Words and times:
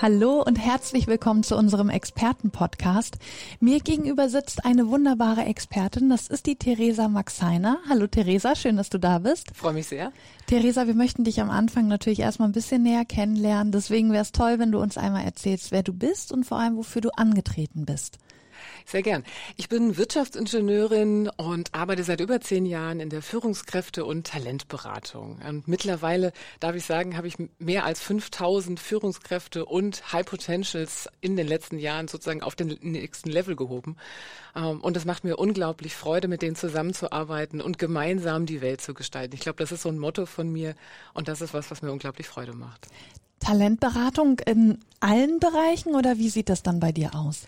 Hallo 0.00 0.44
und 0.44 0.60
herzlich 0.60 1.08
willkommen 1.08 1.42
zu 1.42 1.56
unserem 1.56 1.90
Expertenpodcast. 1.90 3.18
Mir 3.58 3.80
gegenüber 3.80 4.28
sitzt 4.28 4.64
eine 4.64 4.86
wunderbare 4.86 5.44
Expertin, 5.44 6.08
das 6.08 6.28
ist 6.28 6.46
die 6.46 6.54
Theresa 6.54 7.08
Maxeiner. 7.08 7.78
Hallo 7.88 8.06
Theresa, 8.06 8.54
schön, 8.54 8.76
dass 8.76 8.90
du 8.90 8.98
da 8.98 9.18
bist. 9.18 9.48
Freue 9.56 9.72
mich 9.72 9.88
sehr. 9.88 10.12
Theresa, 10.46 10.86
wir 10.86 10.94
möchten 10.94 11.24
dich 11.24 11.40
am 11.40 11.50
Anfang 11.50 11.88
natürlich 11.88 12.20
erstmal 12.20 12.48
ein 12.48 12.52
bisschen 12.52 12.84
näher 12.84 13.04
kennenlernen. 13.04 13.72
Deswegen 13.72 14.12
wäre 14.12 14.22
es 14.22 14.30
toll, 14.30 14.60
wenn 14.60 14.70
du 14.70 14.78
uns 14.78 14.96
einmal 14.96 15.24
erzählst, 15.24 15.72
wer 15.72 15.82
du 15.82 15.92
bist 15.92 16.30
und 16.30 16.44
vor 16.44 16.60
allem, 16.60 16.76
wofür 16.76 17.02
du 17.02 17.10
angetreten 17.16 17.84
bist. 17.84 18.18
Sehr 18.88 19.02
gern. 19.02 19.22
Ich 19.56 19.68
bin 19.68 19.98
Wirtschaftsingenieurin 19.98 21.28
und 21.36 21.74
arbeite 21.74 22.04
seit 22.04 22.22
über 22.22 22.40
zehn 22.40 22.64
Jahren 22.64 23.00
in 23.00 23.10
der 23.10 23.22
Führungskräfte- 23.22 24.02
und 24.02 24.26
Talentberatung. 24.26 25.42
Und 25.46 25.68
mittlerweile, 25.68 26.32
darf 26.58 26.74
ich 26.74 26.86
sagen, 26.86 27.14
habe 27.14 27.26
ich 27.28 27.36
mehr 27.58 27.84
als 27.84 28.00
5000 28.00 28.80
Führungskräfte 28.80 29.66
und 29.66 30.10
High 30.14 30.24
Potentials 30.24 31.10
in 31.20 31.36
den 31.36 31.46
letzten 31.46 31.78
Jahren 31.78 32.08
sozusagen 32.08 32.42
auf 32.42 32.56
den 32.56 32.78
nächsten 32.80 33.28
Level 33.28 33.56
gehoben. 33.56 33.98
Ähm, 34.56 34.80
und 34.80 34.96
es 34.96 35.04
macht 35.04 35.22
mir 35.22 35.36
unglaublich 35.36 35.94
Freude, 35.94 36.26
mit 36.26 36.40
denen 36.40 36.56
zusammenzuarbeiten 36.56 37.60
und 37.60 37.78
gemeinsam 37.78 38.46
die 38.46 38.62
Welt 38.62 38.80
zu 38.80 38.94
gestalten. 38.94 39.34
Ich 39.34 39.40
glaube, 39.40 39.58
das 39.58 39.70
ist 39.70 39.82
so 39.82 39.90
ein 39.90 39.98
Motto 39.98 40.24
von 40.24 40.50
mir 40.50 40.74
und 41.12 41.28
das 41.28 41.42
ist 41.42 41.52
was, 41.52 41.70
was 41.70 41.82
mir 41.82 41.92
unglaublich 41.92 42.26
Freude 42.26 42.54
macht. 42.54 42.86
Talentberatung 43.40 44.38
in 44.46 44.78
allen 45.00 45.40
Bereichen 45.40 45.94
oder 45.94 46.16
wie 46.16 46.30
sieht 46.30 46.48
das 46.48 46.62
dann 46.62 46.80
bei 46.80 46.90
dir 46.90 47.14
aus? 47.14 47.42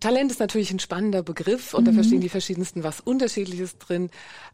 Talent 0.00 0.30
ist 0.30 0.40
natürlich 0.40 0.70
ein 0.70 0.78
spannender 0.78 1.22
Begriff 1.22 1.74
und 1.74 1.82
mhm. 1.82 1.86
da 1.86 1.92
verstehen 1.92 2.20
die 2.20 2.28
verschiedensten 2.28 2.82
was 2.82 3.00
Unterschiedliches 3.00 3.78
drin. 3.78 4.10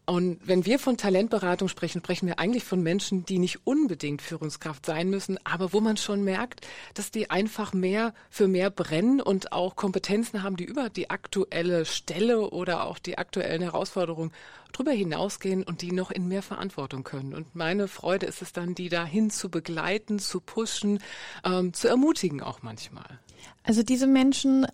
Und 0.07 0.39
wenn 0.45 0.67
wir 0.67 0.79
von 0.79 0.97
Talentberatung 0.97 1.69
sprechen, 1.69 2.01
sprechen 2.01 2.27
wir 2.27 2.39
eigentlich 2.39 2.65
von 2.65 2.83
Menschen, 2.83 3.25
die 3.25 3.39
nicht 3.39 3.67
unbedingt 3.67 4.23
Führungskraft 4.23 4.85
sein 4.85 5.09
müssen, 5.09 5.39
aber 5.45 5.73
wo 5.73 5.81
man 5.81 5.97
schon 5.97 6.25
merkt, 6.25 6.67
dass 6.95 7.11
die 7.11 7.31
einfach 7.31 7.73
mehr 7.73 8.13
für 8.29 8.49
mehr 8.49 8.71
brennen 8.71 9.21
und 9.21 9.53
auch 9.53 9.77
Kompetenzen 9.77 10.43
haben, 10.43 10.57
die 10.57 10.65
über 10.65 10.91
die 10.91 11.11
aktuelle 11.11 11.85
Stelle 11.85 12.51
oder 12.51 12.85
auch 12.85 12.99
die 12.99 13.19
aktuellen 13.19 13.63
Herausforderungen 13.63 14.33
drüber 14.73 14.93
hinausgehen 14.93 15.63
und 15.63 15.83
die 15.83 15.93
noch 15.93 16.11
in 16.11 16.29
mehr 16.29 16.43
Verantwortung 16.43 17.05
können. 17.05 17.33
Und 17.33 17.55
meine 17.55 17.89
Freude 17.89 18.27
ist 18.27 18.43
es 18.43 18.53
dann, 18.53 18.75
die 18.75 18.89
dahin 18.89 19.31
zu 19.31 19.49
begleiten, 19.49 20.19
zu 20.19 20.41
pushen, 20.41 20.99
ähm, 21.45 21.73
zu 21.73 21.89
ermutigen 21.89 22.43
auch 22.43 22.63
manchmal. 22.63 23.21
Also 23.63 23.83
diese 23.83 24.07
Menschen 24.07 24.67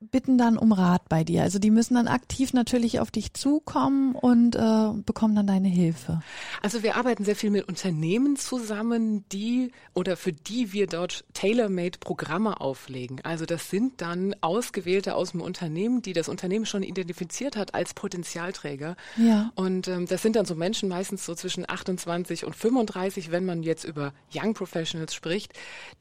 bitten 0.00 0.38
dann 0.38 0.56
um 0.56 0.72
Rat 0.72 1.08
bei 1.08 1.24
dir. 1.24 1.42
Also 1.42 1.58
die 1.58 1.70
müssen 1.70 1.94
dann 1.94 2.08
aktiv 2.08 2.54
natürlich 2.54 3.00
auf 3.00 3.10
dich 3.10 3.34
zukommen 3.34 4.14
und 4.14 4.56
äh, 4.56 5.02
bekommen 5.04 5.34
dann 5.34 5.46
deine 5.46 5.68
Hilfe. 5.68 6.22
Also 6.62 6.82
wir 6.82 6.96
arbeiten 6.96 7.24
sehr 7.24 7.36
viel 7.36 7.50
mit 7.50 7.68
Unternehmen 7.68 8.36
zusammen, 8.36 9.24
die 9.30 9.72
oder 9.92 10.16
für 10.16 10.32
die 10.32 10.72
wir 10.72 10.86
dort 10.86 11.24
tailor-made 11.34 11.98
Programme 11.98 12.60
auflegen. 12.60 13.20
Also 13.24 13.44
das 13.44 13.68
sind 13.68 14.00
dann 14.00 14.34
Ausgewählte 14.40 15.14
aus 15.14 15.32
dem 15.32 15.42
Unternehmen, 15.42 16.00
die 16.00 16.14
das 16.14 16.30
Unternehmen 16.30 16.64
schon 16.64 16.82
identifiziert 16.82 17.56
hat 17.56 17.74
als 17.74 17.92
Potenzialträger. 17.92 18.96
Ja. 19.18 19.52
Und 19.54 19.86
ähm, 19.88 20.06
das 20.06 20.22
sind 20.22 20.34
dann 20.34 20.46
so 20.46 20.54
Menschen 20.54 20.88
meistens 20.88 21.26
so 21.26 21.34
zwischen 21.34 21.68
28 21.68 22.46
und 22.46 22.56
35, 22.56 23.30
wenn 23.30 23.44
man 23.44 23.62
jetzt 23.62 23.84
über 23.84 24.14
Young 24.34 24.54
Professionals 24.54 25.14
spricht, 25.14 25.52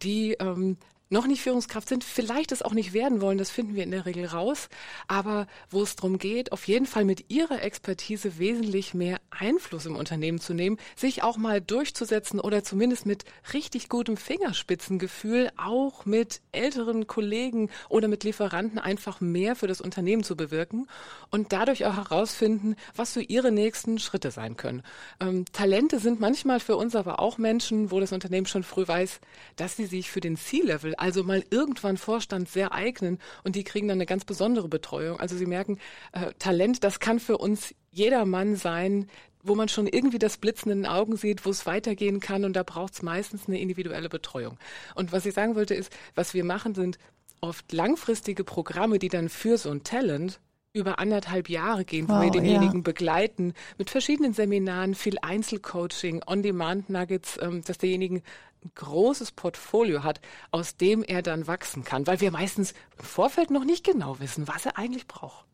die 0.02 0.38
ähm, 0.39 0.78
noch 1.09 1.25
nicht 1.25 1.41
Führungskraft 1.41 1.89
sind, 1.89 2.03
vielleicht 2.03 2.51
es 2.51 2.61
auch 2.61 2.73
nicht 2.73 2.94
werden 2.94 3.22
wollen, 3.22 3.38
das 3.38 3.50
finden 3.50 3.75
wir 3.75 3.84
in 3.84 3.91
der 3.91 4.06
Regel 4.06 4.25
raus, 4.25 4.69
aber 5.07 5.47
wo 5.69 5.81
es 5.81 5.95
darum 5.95 6.19
geht, 6.19 6.51
auf 6.51 6.67
jeden 6.67 6.85
Fall 6.85 7.03
mit 7.03 7.29
ihrer 7.29 7.63
Expertise 7.63 8.38
wesentlich 8.38 8.94
mehr 8.94 9.19
Einfluss 9.31 9.85
im 9.85 9.95
Unternehmen 9.95 10.39
zu 10.39 10.53
nehmen, 10.53 10.78
sich 10.95 11.23
auch 11.23 11.38
mal 11.38 11.61
durchzusetzen 11.61 12.39
oder 12.39 12.63
zumindest 12.63 13.06
mit 13.06 13.25
richtig 13.53 13.89
gutem 13.89 14.17
Fingerspitzengefühl 14.17 15.50
auch 15.57 16.06
mit 16.06 16.41
älteren 16.51 17.07
Kollegen 17.07 17.69
oder 17.89 18.07
mit 18.07 18.23
Lieferanten 18.23 18.78
einfach 18.78 19.19
mehr 19.19 19.55
für 19.55 19.67
das 19.67 19.81
Unternehmen 19.81 20.23
zu 20.23 20.35
bewirken 20.35 20.88
und 21.31 21.51
dadurch 21.53 21.85
auch 21.85 21.95
herausfinden, 21.95 22.75
was 22.95 23.13
so 23.13 23.19
ihre 23.19 23.51
nächsten 23.51 23.97
Schritte 23.97 24.29
sein 24.29 24.57
können. 24.57 24.84
Ähm, 25.19 25.45
Talente 25.53 26.00
sind 26.00 26.19
manchmal 26.19 26.59
für 26.59 26.78
uns 26.78 26.95
aber 26.95 27.19
auch 27.19 27.38
Menschen, 27.39 27.89
wo 27.89 28.00
das 28.00 28.11
Unternehmen 28.11 28.45
schon 28.45 28.63
früh 28.63 28.88
weiß, 28.88 29.19
dass 29.55 29.75
sie 29.75 29.85
sich 29.85 30.11
für 30.11 30.19
den 30.19 30.38
C-Level 30.38 30.95
also 30.99 31.23
mal 31.23 31.43
irgendwann 31.49 31.97
Vorstand 31.97 32.49
sehr 32.49 32.73
eignen 32.73 33.19
und 33.43 33.55
die 33.55 33.63
kriegen 33.63 33.87
dann 33.87 33.97
eine 33.97 34.05
ganz 34.05 34.25
besondere 34.25 34.67
Betreuung. 34.67 35.19
Also 35.19 35.35
Sie 35.35 35.45
merken, 35.45 35.79
äh, 36.11 36.33
Talent, 36.39 36.83
das 36.83 36.99
kann 36.99 37.19
für 37.19 37.37
uns 37.37 37.73
jeder 37.91 38.25
Mann 38.25 38.55
sein, 38.55 39.07
wo 39.41 39.55
man 39.55 39.69
schon 39.69 39.87
irgendwie 39.87 40.19
das 40.19 40.37
Blitzen 40.37 40.71
in 40.71 40.79
den 40.79 40.91
Augen 40.91 41.15
sieht, 41.15 41.45
wo 41.45 41.49
es 41.49 41.65
weitergehen 41.65 42.19
kann 42.19 42.43
und 42.43 42.53
da 42.53 42.63
braucht 42.63 42.93
es 42.93 43.01
meistens 43.01 43.47
eine 43.47 43.59
individuelle 43.59 44.09
Betreuung. 44.09 44.57
Und 44.95 45.11
was 45.11 45.25
ich 45.25 45.33
sagen 45.33 45.55
wollte 45.55 45.75
ist, 45.75 45.95
was 46.15 46.33
wir 46.33 46.43
machen, 46.43 46.75
sind 46.75 46.97
oft 47.41 47.71
langfristige 47.71 48.43
Programme, 48.43 48.99
die 48.99 49.07
dann 49.07 49.29
für 49.29 49.57
so 49.57 49.69
ein 49.69 49.83
Talent 49.83 50.39
über 50.74 51.00
anderthalb 51.00 51.50
Jahre 51.50 51.85
gehen, 51.85 52.07
wow, 52.07 52.18
wo 52.18 52.24
wir 52.24 52.31
denjenigen 52.31 52.80
ja. 52.80 52.84
begleiten 52.84 53.53
mit 53.78 53.90
verschiedenen 53.90 54.34
Seminaren, 54.34 54.96
viel 54.96 55.18
Einzelcoaching, 55.22 56.22
On-Demand-Nuggets, 56.25 57.40
ähm, 57.41 57.63
dass 57.63 57.78
derjenige 57.78 58.22
ein 58.63 58.72
großes 58.75 59.31
Portfolio 59.31 60.03
hat, 60.03 60.19
aus 60.52 60.75
dem 60.75 61.03
er 61.03 61.22
dann 61.22 61.47
wachsen 61.47 61.84
kann, 61.84 62.08
weil 62.08 62.22
wir 62.22 62.31
meistens 62.31 62.74
im 62.97 63.06
Vorfeld 63.06 63.52
noch 63.52 63.63
nicht 63.63 63.85
genau 63.85 64.19
wissen, 64.19 64.47
was 64.47 64.66
er 64.66 64.78
eigentlich 64.78 65.08
braucht. 65.08 65.46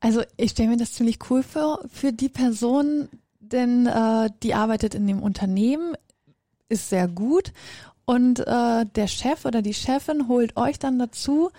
Also 0.00 0.22
ich 0.36 0.50
stelle 0.50 0.70
mir 0.70 0.76
das 0.76 0.92
ziemlich 0.92 1.18
cool 1.30 1.42
vor 1.42 1.80
für 1.90 2.12
die 2.12 2.28
Person, 2.28 3.08
denn 3.40 3.86
äh, 3.86 4.30
die 4.42 4.54
arbeitet 4.54 4.94
in 4.94 5.06
dem 5.06 5.22
Unternehmen, 5.22 5.96
ist 6.68 6.88
sehr 6.88 7.08
gut 7.08 7.52
und 8.04 8.40
äh, 8.40 8.84
der 8.84 9.06
Chef 9.06 9.44
oder 9.44 9.62
die 9.62 9.74
Chefin 9.74 10.28
holt 10.28 10.56
euch 10.56 10.78
dann 10.78 10.98
dazu 10.98 11.50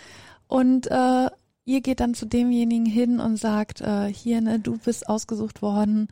und 0.48 0.88
äh, 0.88 1.30
ihr 1.66 1.82
geht 1.82 2.00
dann 2.00 2.14
zu 2.14 2.26
demjenigen 2.26 2.86
hin 2.86 3.20
und 3.20 3.38
sagt, 3.38 3.82
äh, 3.82 4.08
hier, 4.08 4.42
ne, 4.42 4.60
du 4.60 4.78
bist 4.78 5.08
ausgesucht 5.08 5.62
worden, 5.62 6.08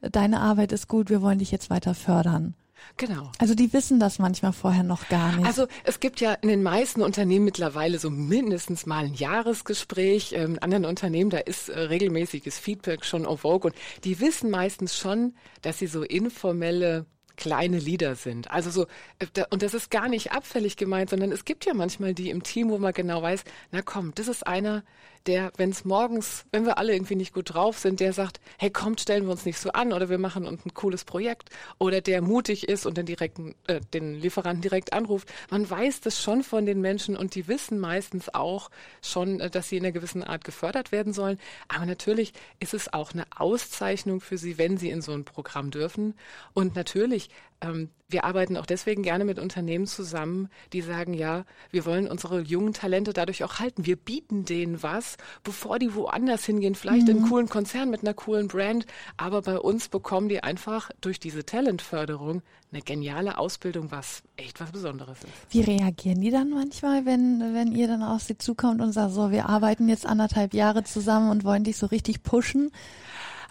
deine 0.00 0.40
Arbeit 0.40 0.72
ist 0.72 0.88
gut, 0.88 1.10
wir 1.10 1.22
wollen 1.22 1.38
dich 1.38 1.50
jetzt 1.50 1.70
weiter 1.70 1.94
fördern. 1.94 2.54
Genau. 2.96 3.30
Also 3.38 3.54
die 3.54 3.72
wissen 3.72 4.00
das 4.00 4.18
manchmal 4.18 4.52
vorher 4.52 4.82
noch 4.82 5.08
gar 5.08 5.36
nicht. 5.36 5.46
Also 5.46 5.66
es 5.84 6.00
gibt 6.00 6.20
ja 6.20 6.34
in 6.34 6.48
den 6.48 6.62
meisten 6.62 7.00
Unternehmen 7.02 7.44
mittlerweile 7.44 7.98
so 7.98 8.10
mindestens 8.10 8.86
mal 8.86 9.04
ein 9.04 9.14
Jahresgespräch. 9.14 10.32
Ähm, 10.32 10.54
in 10.54 10.58
anderen 10.58 10.84
Unternehmen, 10.84 11.30
da 11.30 11.38
ist 11.38 11.68
äh, 11.68 11.78
regelmäßiges 11.78 12.58
Feedback 12.58 13.04
schon 13.04 13.24
en 13.24 13.38
vogue 13.38 13.70
und 13.70 13.76
die 14.04 14.20
wissen 14.20 14.50
meistens 14.50 14.96
schon, 14.96 15.34
dass 15.62 15.78
sie 15.78 15.86
so 15.86 16.02
informelle 16.02 17.06
kleine 17.42 17.80
Lieder 17.80 18.14
sind. 18.14 18.52
Also 18.52 18.70
so, 18.70 18.86
äh, 19.18 19.44
und 19.50 19.62
das 19.62 19.74
ist 19.74 19.90
gar 19.90 20.08
nicht 20.08 20.30
abfällig 20.30 20.76
gemeint, 20.76 21.10
sondern 21.10 21.32
es 21.32 21.44
gibt 21.44 21.64
ja 21.64 21.74
manchmal 21.74 22.14
die 22.14 22.30
im 22.30 22.44
Team, 22.44 22.70
wo 22.70 22.78
man 22.78 22.92
genau 22.92 23.20
weiß, 23.20 23.42
na 23.72 23.82
komm, 23.82 24.14
das 24.14 24.28
ist 24.28 24.46
einer, 24.46 24.84
der, 25.26 25.52
wenn 25.56 25.70
es 25.70 25.84
morgens, 25.84 26.44
wenn 26.52 26.66
wir 26.66 26.78
alle 26.78 26.92
irgendwie 26.92 27.14
nicht 27.14 27.32
gut 27.32 27.54
drauf 27.54 27.78
sind, 27.78 28.00
der 28.00 28.12
sagt, 28.12 28.40
hey, 28.58 28.70
kommt, 28.70 29.00
stellen 29.00 29.24
wir 29.24 29.32
uns 29.32 29.44
nicht 29.44 29.58
so 29.58 29.70
an 29.72 29.92
oder 29.92 30.08
wir 30.08 30.18
machen 30.18 30.46
uns 30.46 30.64
ein 30.64 30.74
cooles 30.74 31.04
Projekt 31.04 31.50
oder 31.78 32.00
der 32.00 32.22
mutig 32.22 32.68
ist 32.68 32.86
und 32.86 32.96
den 32.96 33.06
direkten, 33.06 33.54
äh, 33.66 33.80
den 33.92 34.14
Lieferanten 34.14 34.62
direkt 34.62 34.92
anruft. 34.92 35.32
Man 35.50 35.68
weiß 35.68 36.00
das 36.00 36.20
schon 36.20 36.42
von 36.42 36.66
den 36.66 36.80
Menschen 36.80 37.16
und 37.16 37.34
die 37.34 37.48
wissen 37.48 37.78
meistens 37.78 38.32
auch 38.34 38.70
schon, 39.00 39.40
äh, 39.40 39.50
dass 39.50 39.68
sie 39.68 39.76
in 39.76 39.84
einer 39.84 39.92
gewissen 39.92 40.22
Art 40.22 40.44
gefördert 40.44 40.92
werden 40.92 41.12
sollen. 41.12 41.38
Aber 41.68 41.86
natürlich 41.86 42.32
ist 42.60 42.74
es 42.74 42.92
auch 42.92 43.12
eine 43.12 43.26
Auszeichnung 43.36 44.20
für 44.20 44.38
sie, 44.38 44.58
wenn 44.58 44.76
sie 44.76 44.90
in 44.90 45.02
so 45.02 45.12
ein 45.12 45.24
Programm 45.24 45.70
dürfen. 45.70 46.14
Und 46.54 46.74
natürlich 46.74 47.30
ähm, 47.62 47.90
wir 48.08 48.24
arbeiten 48.24 48.56
auch 48.56 48.66
deswegen 48.66 49.02
gerne 49.02 49.24
mit 49.24 49.38
Unternehmen 49.38 49.86
zusammen, 49.86 50.48
die 50.72 50.82
sagen, 50.82 51.14
ja, 51.14 51.44
wir 51.70 51.86
wollen 51.86 52.06
unsere 52.08 52.40
jungen 52.40 52.74
Talente 52.74 53.12
dadurch 53.12 53.42
auch 53.44 53.58
halten. 53.58 53.86
Wir 53.86 53.96
bieten 53.96 54.44
denen 54.44 54.82
was, 54.82 55.16
bevor 55.44 55.78
die 55.78 55.94
woanders 55.94 56.44
hingehen, 56.44 56.74
vielleicht 56.74 57.04
mhm. 57.04 57.10
in 57.10 57.16
einen 57.18 57.28
coolen 57.28 57.48
Konzern 57.48 57.88
mit 57.88 58.02
einer 58.02 58.14
coolen 58.14 58.48
Brand. 58.48 58.86
Aber 59.16 59.42
bei 59.42 59.58
uns 59.58 59.88
bekommen 59.88 60.28
die 60.28 60.42
einfach 60.42 60.90
durch 61.00 61.20
diese 61.20 61.46
Talentförderung 61.46 62.42
eine 62.70 62.82
geniale 62.82 63.38
Ausbildung, 63.38 63.90
was 63.90 64.22
echt 64.36 64.60
was 64.60 64.72
Besonderes 64.72 65.18
ist. 65.22 65.32
Wie 65.50 65.62
reagieren 65.62 66.20
die 66.20 66.30
dann 66.30 66.50
manchmal, 66.50 67.06
wenn, 67.06 67.54
wenn 67.54 67.72
ihr 67.72 67.86
dann 67.86 68.02
auf 68.02 68.22
sie 68.22 68.36
zukommt 68.36 68.80
und 68.80 68.92
sagt, 68.92 69.12
so, 69.12 69.30
wir 69.30 69.48
arbeiten 69.48 69.88
jetzt 69.88 70.06
anderthalb 70.06 70.52
Jahre 70.52 70.84
zusammen 70.84 71.30
und 71.30 71.44
wollen 71.44 71.64
dich 71.64 71.76
so 71.76 71.86
richtig 71.86 72.22
pushen? 72.22 72.70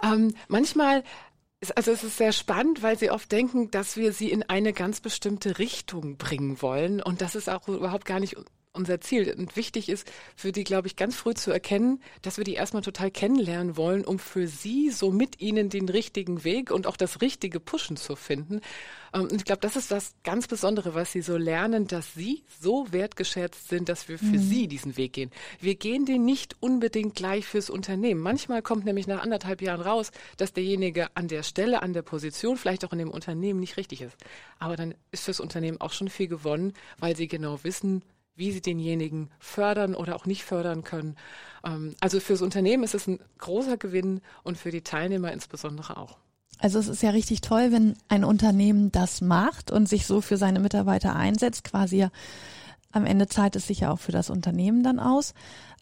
Ähm, 0.04 0.34
manchmal 0.48 1.04
also 1.76 1.92
es 1.92 2.04
ist 2.04 2.18
sehr 2.18 2.32
spannend, 2.32 2.82
weil 2.82 2.98
sie 2.98 3.12
oft 3.12 3.32
denken, 3.32 3.70
dass 3.70 3.96
wir 3.96 4.14
sie 4.14 4.32
in 4.32 4.44
eine 4.44 4.74
ganz 4.74 5.00
bestimmte 5.00 5.60
Richtung 5.60 6.18
bringen 6.18 6.62
wollen. 6.62 7.02
Und 7.02 7.22
das 7.22 7.36
ist 7.36 7.50
auch 7.50 7.68
überhaupt 7.68 8.06
gar 8.06 8.20
nicht 8.20 8.36
unser 8.74 9.02
Ziel. 9.02 9.34
Und 9.38 9.56
wichtig 9.56 9.90
ist 9.90 10.10
für 10.36 10.52
die, 10.52 10.64
glaube 10.64 10.88
ich, 10.88 10.96
ganz 10.96 11.16
früh 11.16 11.34
zu 11.34 11.52
erkennen, 11.52 12.02
dass 12.22 12.38
wir 12.38 12.44
die 12.44 12.54
erstmal 12.54 12.82
total 12.82 13.12
kennenlernen 13.12 13.76
wollen, 13.76 14.06
um 14.06 14.20
für 14.20 14.48
sie 14.48 14.90
so 14.90 15.12
mit 15.12 15.42
ihnen 15.42 15.70
den 15.70 15.90
richtigen 15.90 16.44
Weg 16.44 16.72
und 16.72 16.88
auch 16.88 16.98
das 16.98 17.22
richtige 17.22 17.60
Pushen 17.60 17.98
zu 17.98 18.16
finden. 18.16 18.62
Ähm, 19.14 19.24
und 19.24 19.34
ich 19.34 19.46
glaube, 19.46 19.62
das 19.62 19.76
ist 19.76 19.92
das 19.92 20.14
ganz 20.24 20.48
Besondere, 20.48 20.96
was 20.96 21.12
sie 21.12 21.22
so 21.22 21.38
lernen, 21.38 21.88
dass 21.88 22.14
sie 22.14 22.44
so 22.62 22.92
wertgeschätzt 22.92 23.68
sind, 23.68 23.90
dass 23.90 24.08
wir 24.08 24.18
für 24.18 24.26
mhm. 24.26 24.40
sie 24.40 24.68
diesen 24.68 24.96
Weg 24.96 25.14
gehen. 25.14 25.32
Wir 25.60 25.76
gehen 25.76 26.06
den 26.06 26.24
nicht 26.24 26.56
unbedingt 26.62 27.16
gleich 27.16 27.46
fürs 27.46 27.70
Unternehmen. 27.70 28.22
Manchmal 28.22 28.62
kommt 28.62 28.86
nämlich 28.86 29.08
nach 29.08 29.22
anderthalb 29.22 29.62
Jahren 29.62 29.82
raus, 29.82 30.12
dass 30.38 30.54
derjenige 30.54 31.16
an 31.16 31.28
der 31.28 31.44
Stelle, 31.44 31.82
an 31.82 31.94
der 31.94 32.04
Position, 32.04 32.58
vielleicht 32.58 32.86
auch 32.86 32.94
in 32.94 33.00
dem 33.00 33.12
Unternehmen 33.12 33.60
nicht 33.60 33.76
richtig 33.76 34.02
ist. 34.02 34.16
Aber 34.60 34.78
dann 34.78 34.96
ist 35.12 35.26
fürs 35.26 35.42
Unternehmen 35.42 35.82
auch 35.82 35.92
schon 35.92 36.10
viel 36.10 36.28
gewonnen, 36.28 36.74
weil 37.00 37.16
sie 37.16 37.28
genau 37.28 37.64
wissen, 37.64 38.04
wie 38.42 38.52
sie 38.52 38.62
denjenigen 38.62 39.30
fördern 39.40 39.94
oder 39.94 40.16
auch 40.16 40.26
nicht 40.26 40.44
fördern 40.44 40.84
können. 40.84 41.16
Ähm, 41.64 41.96
also 42.02 42.20
fürs 42.20 42.42
Unternehmen 42.42 42.84
ist 42.84 42.96
es 42.96 43.08
ein 43.08 43.20
großer 43.38 43.78
Gewinn 43.78 44.20
und 44.44 44.58
für 44.58 44.72
die 44.72 44.82
Teilnehmer 44.82 45.32
insbesondere 45.32 45.96
auch. 45.98 46.18
Also 46.58 46.80
es 46.80 46.88
ist 46.88 47.04
ja 47.04 47.12
richtig 47.12 47.42
toll, 47.42 47.72
wenn 47.72 47.96
ein 48.10 48.24
Unternehmen 48.24 48.92
das 48.92 49.22
macht 49.22 49.72
und 49.72 49.88
sich 49.88 50.08
so 50.08 50.22
für 50.22 50.38
seine 50.38 50.60
Mitarbeiter 50.60 51.16
einsetzt, 51.16 51.64
quasi 51.64 52.08
am 52.92 53.06
Ende 53.06 53.28
zahlt 53.28 53.56
es 53.56 53.68
sich 53.68 53.82
ja 53.82 53.92
auch 53.92 54.00
für 54.00 54.12
das 54.12 54.30
Unternehmen 54.30 54.84
dann 54.84 55.00
aus. 55.00 55.34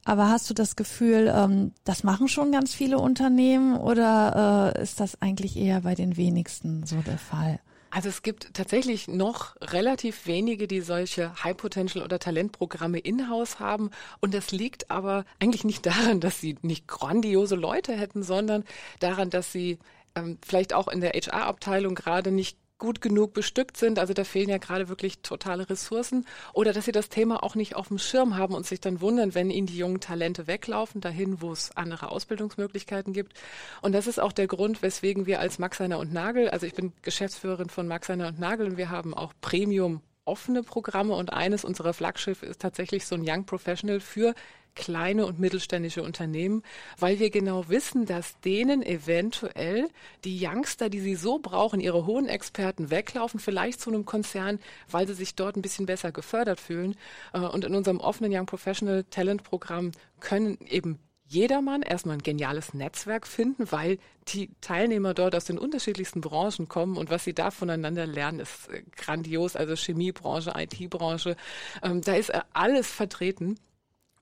Aber 0.03 0.29
hast 0.29 0.49
du 0.49 0.53
das 0.53 0.75
Gefühl, 0.75 1.31
ähm, 1.33 1.71
das 1.85 2.03
machen 2.03 2.27
schon 2.27 2.51
ganz 2.51 2.73
viele 2.73 2.99
Unternehmen 2.99 3.77
oder 3.77 4.73
äh, 4.75 4.81
ist 4.81 4.99
das 4.99 5.21
eigentlich 5.21 5.55
eher 5.55 5.81
bei 5.81 5.95
den 5.95 6.17
wenigsten 6.17 6.85
so 6.85 6.97
der 6.97 7.17
Fall? 7.17 7.59
Also 7.91 8.09
es 8.09 8.21
gibt 8.21 8.53
tatsächlich 8.53 9.07
noch 9.07 9.55
relativ 9.61 10.27
wenige, 10.27 10.67
die 10.67 10.81
solche 10.81 11.43
High 11.43 11.57
Potential 11.57 12.03
oder 12.03 12.19
Talentprogramme 12.19 12.99
in-house 12.99 13.59
haben. 13.59 13.89
Und 14.19 14.33
das 14.33 14.51
liegt 14.51 14.91
aber 14.91 15.25
eigentlich 15.39 15.63
nicht 15.63 15.85
daran, 15.85 16.19
dass 16.19 16.39
sie 16.39 16.57
nicht 16.61 16.87
grandiose 16.87 17.55
Leute 17.55 17.93
hätten, 17.93 18.21
sondern 18.21 18.63
daran, 18.99 19.31
dass 19.31 19.51
sie 19.51 19.79
ähm, 20.15 20.37
vielleicht 20.45 20.73
auch 20.73 20.87
in 20.87 21.01
der 21.01 21.11
HR-Abteilung 21.11 21.95
gerade 21.95 22.31
nicht 22.31 22.58
gut 22.79 23.01
genug 23.01 23.33
bestückt 23.33 23.77
sind. 23.77 23.99
Also 23.99 24.13
da 24.13 24.23
fehlen 24.23 24.49
ja 24.49 24.57
gerade 24.57 24.89
wirklich 24.89 25.19
totale 25.19 25.69
Ressourcen. 25.69 26.25
Oder 26.53 26.73
dass 26.73 26.85
sie 26.85 26.91
das 26.91 27.09
Thema 27.09 27.43
auch 27.43 27.55
nicht 27.55 27.75
auf 27.75 27.89
dem 27.89 27.99
Schirm 27.99 28.35
haben 28.35 28.55
und 28.55 28.65
sich 28.65 28.81
dann 28.81 29.01
wundern, 29.01 29.35
wenn 29.35 29.51
ihnen 29.51 29.67
die 29.67 29.77
jungen 29.77 29.99
Talente 29.99 30.47
weglaufen, 30.47 31.01
dahin, 31.01 31.41
wo 31.41 31.51
es 31.51 31.75
andere 31.75 32.09
Ausbildungsmöglichkeiten 32.11 33.13
gibt. 33.13 33.33
Und 33.81 33.91
das 33.91 34.07
ist 34.07 34.19
auch 34.19 34.31
der 34.31 34.47
Grund, 34.47 34.81
weswegen 34.81 35.25
wir 35.27 35.39
als 35.39 35.59
Max 35.59 35.79
Heiner 35.79 35.99
und 35.99 36.11
Nagel, 36.11 36.49
also 36.49 36.65
ich 36.65 36.73
bin 36.73 36.93
Geschäftsführerin 37.01 37.69
von 37.69 37.87
Max 37.87 38.09
Heiner 38.09 38.29
und 38.29 38.39
Nagel 38.39 38.67
und 38.67 38.77
wir 38.77 38.89
haben 38.89 39.13
auch 39.13 39.33
Premium 39.41 40.01
offene 40.29 40.63
Programme 40.63 41.15
und 41.15 41.33
eines 41.33 41.65
unserer 41.65 41.93
Flaggschiffe 41.93 42.45
ist 42.45 42.61
tatsächlich 42.61 43.05
so 43.05 43.15
ein 43.15 43.23
Young 43.25 43.45
Professional 43.45 43.99
für 43.99 44.35
kleine 44.79 45.25
und 45.25 45.39
mittelständische 45.39 46.01
Unternehmen, 46.01 46.63
weil 46.97 47.19
wir 47.19 47.29
genau 47.29 47.67
wissen, 47.67 48.05
dass 48.05 48.39
denen 48.39 48.81
eventuell 48.81 49.89
die 50.23 50.39
Youngster, 50.41 50.89
die 50.89 51.01
sie 51.01 51.15
so 51.15 51.37
brauchen, 51.37 51.81
ihre 51.81 52.05
hohen 52.05 52.27
Experten 52.27 52.89
weglaufen, 52.89 53.41
vielleicht 53.41 53.81
zu 53.81 53.89
einem 53.89 54.05
Konzern, 54.05 54.57
weil 54.89 55.05
sie 55.05 55.13
sich 55.13 55.35
dort 55.35 55.57
ein 55.57 55.61
bisschen 55.61 55.85
besser 55.85 56.13
gefördert 56.13 56.61
fühlen. 56.61 56.95
Äh, 57.33 57.39
und 57.39 57.65
in 57.65 57.75
unserem 57.75 57.99
offenen 57.99 58.33
Young 58.33 58.45
Professional 58.45 59.03
Talent 59.03 59.43
Programm 59.43 59.91
können 60.21 60.57
eben 60.65 60.97
jedermann 61.27 61.83
erstmal 61.83 62.15
ein 62.15 62.23
geniales 62.23 62.73
Netzwerk 62.73 63.27
finden, 63.27 63.71
weil 63.71 63.99
die 64.29 64.49
Teilnehmer 64.61 65.13
dort 65.13 65.35
aus 65.35 65.45
den 65.45 65.59
unterschiedlichsten 65.59 66.21
Branchen 66.21 66.67
kommen 66.67 66.97
und 66.97 67.09
was 67.09 67.23
sie 67.23 67.33
da 67.33 67.51
voneinander 67.51 68.07
lernen, 68.07 68.39
ist 68.39 68.69
äh, 68.69 68.83
grandios. 68.95 69.57
Also 69.57 69.75
Chemiebranche, 69.75 70.53
IT-Branche, 70.55 71.35
ähm, 71.83 72.01
da 72.01 72.15
ist 72.15 72.29
äh, 72.29 72.39
alles 72.53 72.89
vertreten. 72.89 73.59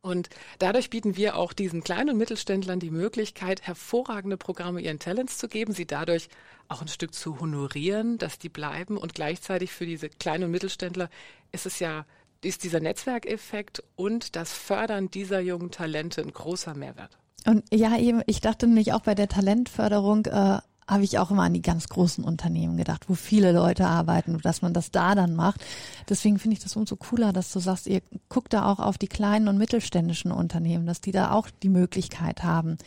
Und 0.01 0.29
dadurch 0.59 0.89
bieten 0.89 1.17
wir 1.17 1.35
auch 1.35 1.53
diesen 1.53 1.83
kleinen 1.83 2.11
und 2.11 2.17
Mittelständlern 2.17 2.79
die 2.79 2.91
Möglichkeit, 2.91 3.63
hervorragende 3.63 4.38
Programme 4.38 4.81
ihren 4.81 4.99
Talents 4.99 5.38
zu 5.38 5.47
geben, 5.47 5.73
sie 5.73 5.85
dadurch 5.85 6.29
auch 6.67 6.81
ein 6.81 6.88
Stück 6.88 7.13
zu 7.13 7.39
honorieren, 7.39 8.17
dass 8.17 8.39
die 8.39 8.49
bleiben. 8.49 8.97
Und 8.97 9.13
gleichzeitig 9.13 9.71
für 9.71 9.85
diese 9.85 10.09
kleinen 10.09 10.45
und 10.45 10.51
Mittelständler 10.51 11.09
ist 11.51 11.65
es 11.65 11.79
ja, 11.79 12.05
ist 12.44 12.63
dieser 12.63 12.79
Netzwerkeffekt 12.79 13.83
und 13.95 14.35
das 14.35 14.53
Fördern 14.53 15.09
dieser 15.09 15.39
jungen 15.39 15.71
Talente 15.71 16.21
ein 16.21 16.31
großer 16.31 16.73
Mehrwert. 16.75 17.17
Und 17.45 17.63
ja, 17.73 17.97
eben, 17.97 18.21
ich 18.25 18.41
dachte 18.41 18.67
nämlich 18.67 18.94
auch 18.94 19.01
bei 19.01 19.15
der 19.15 19.29
Talentförderung, 19.29 20.25
äh, 20.25 20.59
habe 20.87 21.03
ich 21.03 21.19
auch 21.19 21.31
immer 21.31 21.43
an 21.43 21.53
die 21.53 21.61
ganz 21.61 21.89
großen 21.89 22.23
Unternehmen 22.23 22.77
gedacht, 22.77 23.09
wo 23.09 23.13
viele 23.13 23.51
Leute 23.51 23.87
arbeiten, 23.87 24.39
dass 24.41 24.61
man 24.61 24.73
das 24.73 24.91
da 24.91 25.15
dann 25.15 25.35
macht. 25.35 25.61
Deswegen 26.07 26.39
finde 26.39 26.55
ich 26.57 26.63
das 26.63 26.75
umso 26.75 26.95
cooler, 26.95 27.33
dass 27.33 27.51
du 27.51 27.59
sagst, 27.59 27.87
ihr 27.87 28.01
guckt 28.29 28.53
da 28.53 28.71
auch 28.71 28.79
auf 28.79 28.97
die 28.97 29.07
kleinen 29.07 29.47
und 29.49 29.57
mittelständischen 29.57 30.31
Unternehmen, 30.31 30.85
dass 30.85 31.01
die 31.01 31.11
da 31.11 31.31
auch 31.31 31.49
die 31.61 31.69
Möglichkeit 31.69 32.43
haben, 32.43 32.77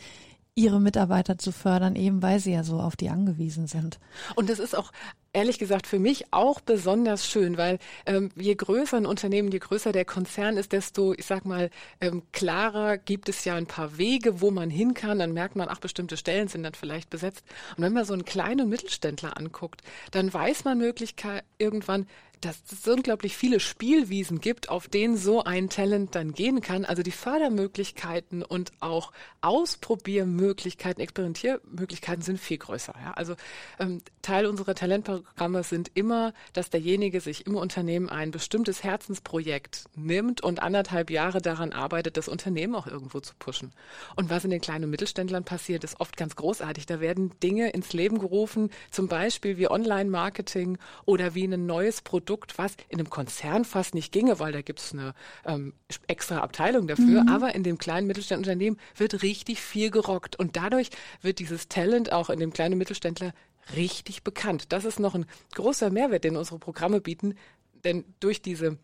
ihre 0.55 0.81
Mitarbeiter 0.81 1.37
zu 1.37 1.51
fördern, 1.51 1.95
eben 1.95 2.21
weil 2.21 2.39
sie 2.39 2.51
ja 2.51 2.63
so 2.63 2.79
auf 2.79 2.95
die 2.95 3.09
angewiesen 3.09 3.67
sind. 3.67 3.99
Und 4.35 4.49
das 4.49 4.59
ist 4.59 4.75
auch 4.75 4.91
ehrlich 5.33 5.59
gesagt 5.59 5.87
für 5.87 5.99
mich 5.99 6.25
auch 6.31 6.59
besonders 6.59 7.25
schön, 7.25 7.57
weil 7.57 7.79
ähm, 8.05 8.31
je 8.35 8.53
größer 8.55 8.97
ein 8.97 9.05
Unternehmen, 9.05 9.51
je 9.51 9.59
größer 9.59 9.93
der 9.93 10.03
Konzern 10.03 10.57
ist, 10.57 10.73
desto, 10.73 11.13
ich 11.13 11.25
sag 11.25 11.45
mal, 11.45 11.69
ähm, 12.01 12.23
klarer 12.33 12.97
gibt 12.97 13.29
es 13.29 13.45
ja 13.45 13.55
ein 13.55 13.65
paar 13.65 13.97
Wege, 13.97 14.41
wo 14.41 14.51
man 14.51 14.69
hin 14.69 14.93
kann. 14.93 15.19
Dann 15.19 15.31
merkt 15.31 15.55
man, 15.55 15.69
ach, 15.69 15.79
bestimmte 15.79 16.17
Stellen 16.17 16.49
sind 16.49 16.63
dann 16.63 16.73
vielleicht 16.73 17.09
besetzt. 17.09 17.45
Und 17.77 17.83
wenn 17.83 17.93
man 17.93 18.03
so 18.03 18.13
einen 18.13 18.25
kleinen 18.25 18.67
Mittelständler 18.67 19.37
anguckt, 19.37 19.81
dann 20.11 20.33
weiß 20.33 20.65
man 20.65 20.77
Möglichkeit 20.77 21.45
irgendwann, 21.59 22.07
dass 22.41 22.59
es 22.71 22.87
unglaublich 22.87 23.37
viele 23.37 23.59
Spielwiesen 23.59 24.41
gibt, 24.41 24.69
auf 24.69 24.87
denen 24.87 25.15
so 25.15 25.43
ein 25.43 25.69
Talent 25.69 26.15
dann 26.15 26.33
gehen 26.33 26.61
kann. 26.61 26.85
Also 26.85 27.03
die 27.03 27.11
Fördermöglichkeiten 27.11 28.43
und 28.43 28.71
auch 28.79 29.11
Ausprobiermöglichkeiten, 29.41 31.01
Experimentiermöglichkeiten 31.01 32.23
sind 32.23 32.39
viel 32.39 32.57
größer. 32.57 32.93
Ja? 33.03 33.11
Also 33.11 33.35
ähm, 33.79 34.01
Teil 34.23 34.47
unserer 34.47 34.73
Talentprogramme 34.73 35.63
sind 35.63 35.91
immer, 35.93 36.33
dass 36.53 36.71
derjenige 36.71 37.21
sich 37.21 37.45
im 37.45 37.55
Unternehmen 37.55 38.09
ein 38.09 38.31
bestimmtes 38.31 38.83
Herzensprojekt 38.83 39.85
nimmt 39.95 40.41
und 40.41 40.63
anderthalb 40.63 41.11
Jahre 41.11 41.41
daran 41.41 41.71
arbeitet, 41.73 42.17
das 42.17 42.27
Unternehmen 42.27 42.73
auch 42.73 42.87
irgendwo 42.87 43.19
zu 43.19 43.33
pushen. 43.37 43.71
Und 44.15 44.31
was 44.31 44.43
in 44.43 44.49
den 44.49 44.61
kleinen 44.61 44.89
Mittelständlern 44.89 45.43
passiert, 45.43 45.83
ist 45.83 45.99
oft 45.99 46.17
ganz 46.17 46.35
großartig. 46.35 46.87
Da 46.87 46.99
werden 46.99 47.31
Dinge 47.43 47.69
ins 47.69 47.93
Leben 47.93 48.17
gerufen, 48.17 48.71
zum 48.89 49.07
Beispiel 49.07 49.57
wie 49.57 49.69
Online-Marketing 49.69 50.79
oder 51.05 51.35
wie 51.35 51.45
ein 51.45 51.67
neues 51.67 52.01
Produkt 52.01 52.30
Produkt, 52.31 52.57
was 52.57 52.75
in 52.87 52.97
einem 52.97 53.09
Konzern 53.09 53.65
fast 53.65 53.93
nicht 53.93 54.13
ginge, 54.13 54.39
weil 54.39 54.53
da 54.53 54.61
gibt 54.61 54.79
es 54.79 54.93
eine 54.93 55.13
ähm, 55.45 55.73
extra 56.07 56.37
Abteilung 56.37 56.87
dafür. 56.87 57.23
Mhm. 57.23 57.27
Aber 57.27 57.53
in 57.55 57.63
dem 57.63 57.77
kleinen 57.77 58.07
Mittelständischen 58.07 58.53
Unternehmen 58.53 58.77
wird 58.95 59.21
richtig 59.21 59.59
viel 59.59 59.91
gerockt. 59.91 60.37
Und 60.37 60.55
dadurch 60.55 60.91
wird 61.21 61.39
dieses 61.39 61.67
Talent 61.67 62.13
auch 62.13 62.29
in 62.29 62.39
dem 62.39 62.53
kleinen 62.53 62.77
Mittelständler 62.77 63.33
richtig 63.75 64.23
bekannt. 64.23 64.71
Das 64.71 64.85
ist 64.85 64.97
noch 64.97 65.13
ein 65.13 65.25
großer 65.55 65.89
Mehrwert, 65.89 66.23
den 66.23 66.37
unsere 66.37 66.57
Programme 66.57 67.01
bieten. 67.01 67.35
Denn 67.83 68.05
durch 68.21 68.41
diese 68.41 68.77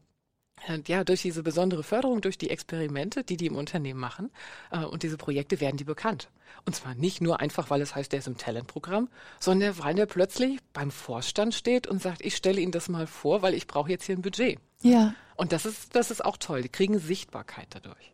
ja, 0.88 1.04
durch 1.04 1.22
diese 1.22 1.44
besondere 1.44 1.84
Förderung, 1.84 2.22
durch 2.22 2.38
die 2.38 2.50
Experimente, 2.50 3.24
die 3.24 3.38
die 3.38 3.46
im 3.46 3.56
Unternehmen 3.56 4.00
machen 4.00 4.32
äh, 4.72 4.84
und 4.84 5.04
diese 5.04 5.18
Projekte 5.18 5.60
werden 5.60 5.78
die 5.78 5.84
bekannt. 5.84 6.30
Und 6.66 6.76
zwar 6.76 6.96
nicht 6.96 7.22
nur 7.22 7.40
einfach, 7.40 7.70
weil 7.70 7.82
es 7.82 7.96
heißt, 7.96 8.12
der 8.12 8.20
ist 8.20 8.28
im 8.28 8.38
Talentprogramm, 8.38 9.10
sondern 9.40 9.78
weil 9.80 9.96
der 9.96 10.06
plötzlich 10.06 10.60
beim 10.74 10.92
Vorstand 10.92 11.54
steht 11.54 11.88
und 11.88 12.02
sagt, 12.02 12.22
ich 12.22 12.36
stelle 12.36 12.60
Ihnen 12.60 12.72
das 12.72 12.90
mal 12.90 13.08
vor, 13.08 13.42
weil 13.42 13.54
ich 13.54 13.68
brauche 13.68 13.90
jetzt 13.90 14.06
hier 14.06 14.16
ein 14.16 14.22
Budget. 14.22 14.60
Ja. 14.82 15.14
Und 15.36 15.52
das 15.52 15.66
ist, 15.66 15.96
das 15.96 16.12
ist 16.12 16.26
auch 16.26 16.38
toll. 16.38 16.64
Die 16.64 16.70
kriegen 16.70 17.00
Sichtbarkeit 17.00 17.68
dadurch. 17.70 18.12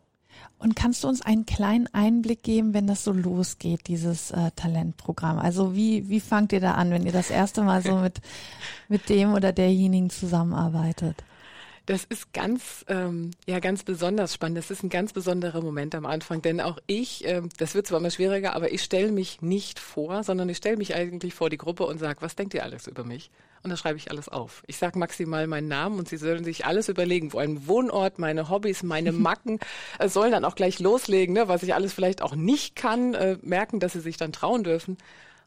Und 0.59 0.75
kannst 0.75 1.03
du 1.03 1.07
uns 1.07 1.21
einen 1.21 1.45
kleinen 1.45 1.87
Einblick 1.93 2.43
geben, 2.43 2.73
wenn 2.73 2.87
das 2.87 3.03
so 3.03 3.11
losgeht, 3.11 3.87
dieses 3.87 4.31
äh, 4.31 4.51
Talentprogramm? 4.55 5.37
Also 5.39 5.75
wie, 5.75 6.09
wie 6.09 6.19
fangt 6.19 6.53
ihr 6.53 6.59
da 6.59 6.73
an, 6.73 6.91
wenn 6.91 7.05
ihr 7.05 7.11
das 7.11 7.29
erste 7.29 7.63
Mal 7.63 7.81
so 7.81 7.95
mit, 8.01 8.21
mit 8.87 9.09
dem 9.09 9.33
oder 9.33 9.51
derjenigen 9.51 10.09
zusammenarbeitet? 10.09 11.23
Das 11.85 12.05
ist 12.05 12.31
ganz, 12.31 12.85
ähm, 12.87 13.31
ja, 13.45 13.59
ganz 13.59 13.83
besonders 13.83 14.33
spannend. 14.33 14.57
Das 14.57 14.71
ist 14.71 14.83
ein 14.83 14.89
ganz 14.89 15.11
besonderer 15.11 15.61
Moment 15.61 15.93
am 15.95 16.05
Anfang, 16.05 16.41
denn 16.41 16.61
auch 16.61 16.79
ich, 16.87 17.27
ähm, 17.27 17.49
das 17.57 17.75
wird 17.75 17.87
zwar 17.87 17.99
immer 17.99 18.09
schwieriger, 18.09 18.55
aber 18.55 18.71
ich 18.71 18.81
stelle 18.81 19.11
mich 19.11 19.41
nicht 19.41 19.79
vor, 19.79 20.23
sondern 20.23 20.47
ich 20.47 20.57
stelle 20.57 20.77
mich 20.77 20.95
eigentlich 20.95 21.33
vor 21.33 21.49
die 21.49 21.57
Gruppe 21.57 21.85
und 21.85 21.97
sage, 21.97 22.21
was 22.21 22.37
denkt 22.37 22.53
ihr 22.53 22.63
alles 22.63 22.87
über 22.87 23.03
mich? 23.03 23.31
Und 23.63 23.69
dann 23.69 23.77
schreibe 23.77 23.97
ich 23.97 24.09
alles 24.11 24.29
auf. 24.29 24.63
Ich 24.65 24.77
sage 24.77 24.97
maximal 24.97 25.45
meinen 25.45 25.67
Namen 25.67 25.99
und 25.99 26.07
sie 26.07 26.15
sollen 26.15 26.45
sich 26.45 26.65
alles 26.65 26.87
überlegen, 26.87 27.33
wo 27.33 27.39
ein 27.39 27.67
Wohnort, 27.67 28.17
meine 28.17 28.49
Hobbys, 28.49 28.83
meine 28.83 29.11
Macken, 29.13 29.59
äh, 29.99 30.07
sollen 30.07 30.31
dann 30.31 30.45
auch 30.45 30.55
gleich 30.55 30.79
loslegen, 30.79 31.35
ne, 31.35 31.49
was 31.49 31.63
ich 31.63 31.73
alles 31.73 31.91
vielleicht 31.91 32.21
auch 32.21 32.35
nicht 32.35 32.77
kann, 32.77 33.13
äh, 33.13 33.37
merken, 33.41 33.81
dass 33.81 33.91
sie 33.91 33.99
sich 33.99 34.15
dann 34.15 34.31
trauen 34.31 34.63
dürfen. 34.63 34.97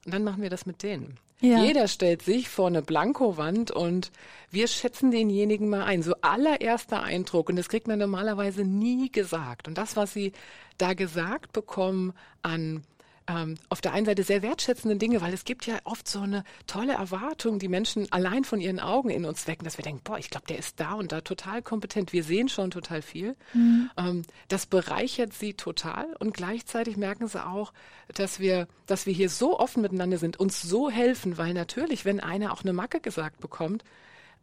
Und 0.05 0.13
dann 0.13 0.23
machen 0.23 0.43
wir 0.43 0.51
das 0.51 0.67
mit 0.67 0.83
denen. 0.83 1.19
Ja. 1.41 1.63
Jeder 1.63 1.87
stellt 1.87 2.23
sich 2.23 2.49
vor 2.49 2.69
eine 2.69 2.83
Blankowand 2.83 3.71
und 3.71 4.11
wir 4.51 4.69
schätzen 4.69 5.11
denjenigen 5.11 5.69
mal 5.69 5.85
ein. 5.85 6.03
So 6.03 6.15
allererster 6.23 7.03
Eindruck. 7.03 7.51
Und 7.51 7.57
das 7.57 7.69
kriegt 7.69 7.89
man 7.89 7.99
normalerweise 7.99 8.65
nie 8.65 9.11
gesagt. 9.13 9.69
Und 9.69 9.77
das, 9.77 9.97
was 9.97 10.13
sie 10.13 10.33
da 10.79 10.95
gesagt 10.95 11.53
bekommen 11.53 12.15
an 12.43 12.85
ähm, 13.29 13.57
auf 13.69 13.81
der 13.81 13.93
einen 13.93 14.07
Seite 14.07 14.23
sehr 14.23 14.43
wertschätzenden 14.43 14.99
Dinge, 14.99 15.21
weil 15.21 15.35
es 15.35 15.45
gibt 15.45 15.67
ja 15.67 15.79
oft 15.85 16.09
so 16.09 16.21
eine 16.21 16.45
tolle 16.67 16.95
Erwartung, 16.95 17.59
die 17.59 17.69
Menschen 17.69 18.11
allein 18.13 18.45
von 18.45 18.61
ihren 18.61 18.81
Augen 18.81 19.11
in 19.11 19.25
uns 19.25 19.47
wecken, 19.47 19.65
dass 19.65 19.79
wir 19.79 19.83
denken, 19.83 20.03
boah, 20.05 20.19
ich 20.19 20.31
glaube, 20.31 20.47
der 20.47 20.59
ist 20.59 20.79
da 20.79 20.95
und 20.95 21.13
da 21.13 21.21
total 21.21 21.63
kompetent. 21.63 22.13
Wir 22.13 22.23
sehen 22.23 22.49
schon 22.49 22.71
total 22.71 23.03
viel. 23.03 23.37
Mhm. 23.53 23.91
Ähm, 23.97 24.23
das 24.49 24.67
bereichert 24.67 25.33
sie 25.33 25.55
total 25.55 26.15
und 26.19 26.35
gleichzeitig 26.35 26.97
merken 26.97 27.27
sie 27.27 27.45
auch, 27.45 27.73
dass 28.15 28.39
wir, 28.39 28.69
dass 28.87 29.07
wir 29.07 29.13
hier 29.13 29.29
so 29.29 29.59
offen 29.59 29.83
miteinander 29.83 30.19
sind, 30.19 30.39
uns 30.39 30.63
so 30.63 30.91
helfen, 30.91 31.39
weil 31.39 31.55
natürlich, 31.55 32.05
wenn 32.05 32.21
einer 32.21 32.53
auch 32.53 32.63
eine 32.63 32.73
Macke 32.73 33.01
gesagt 33.01 33.41
bekommt, 33.41 33.83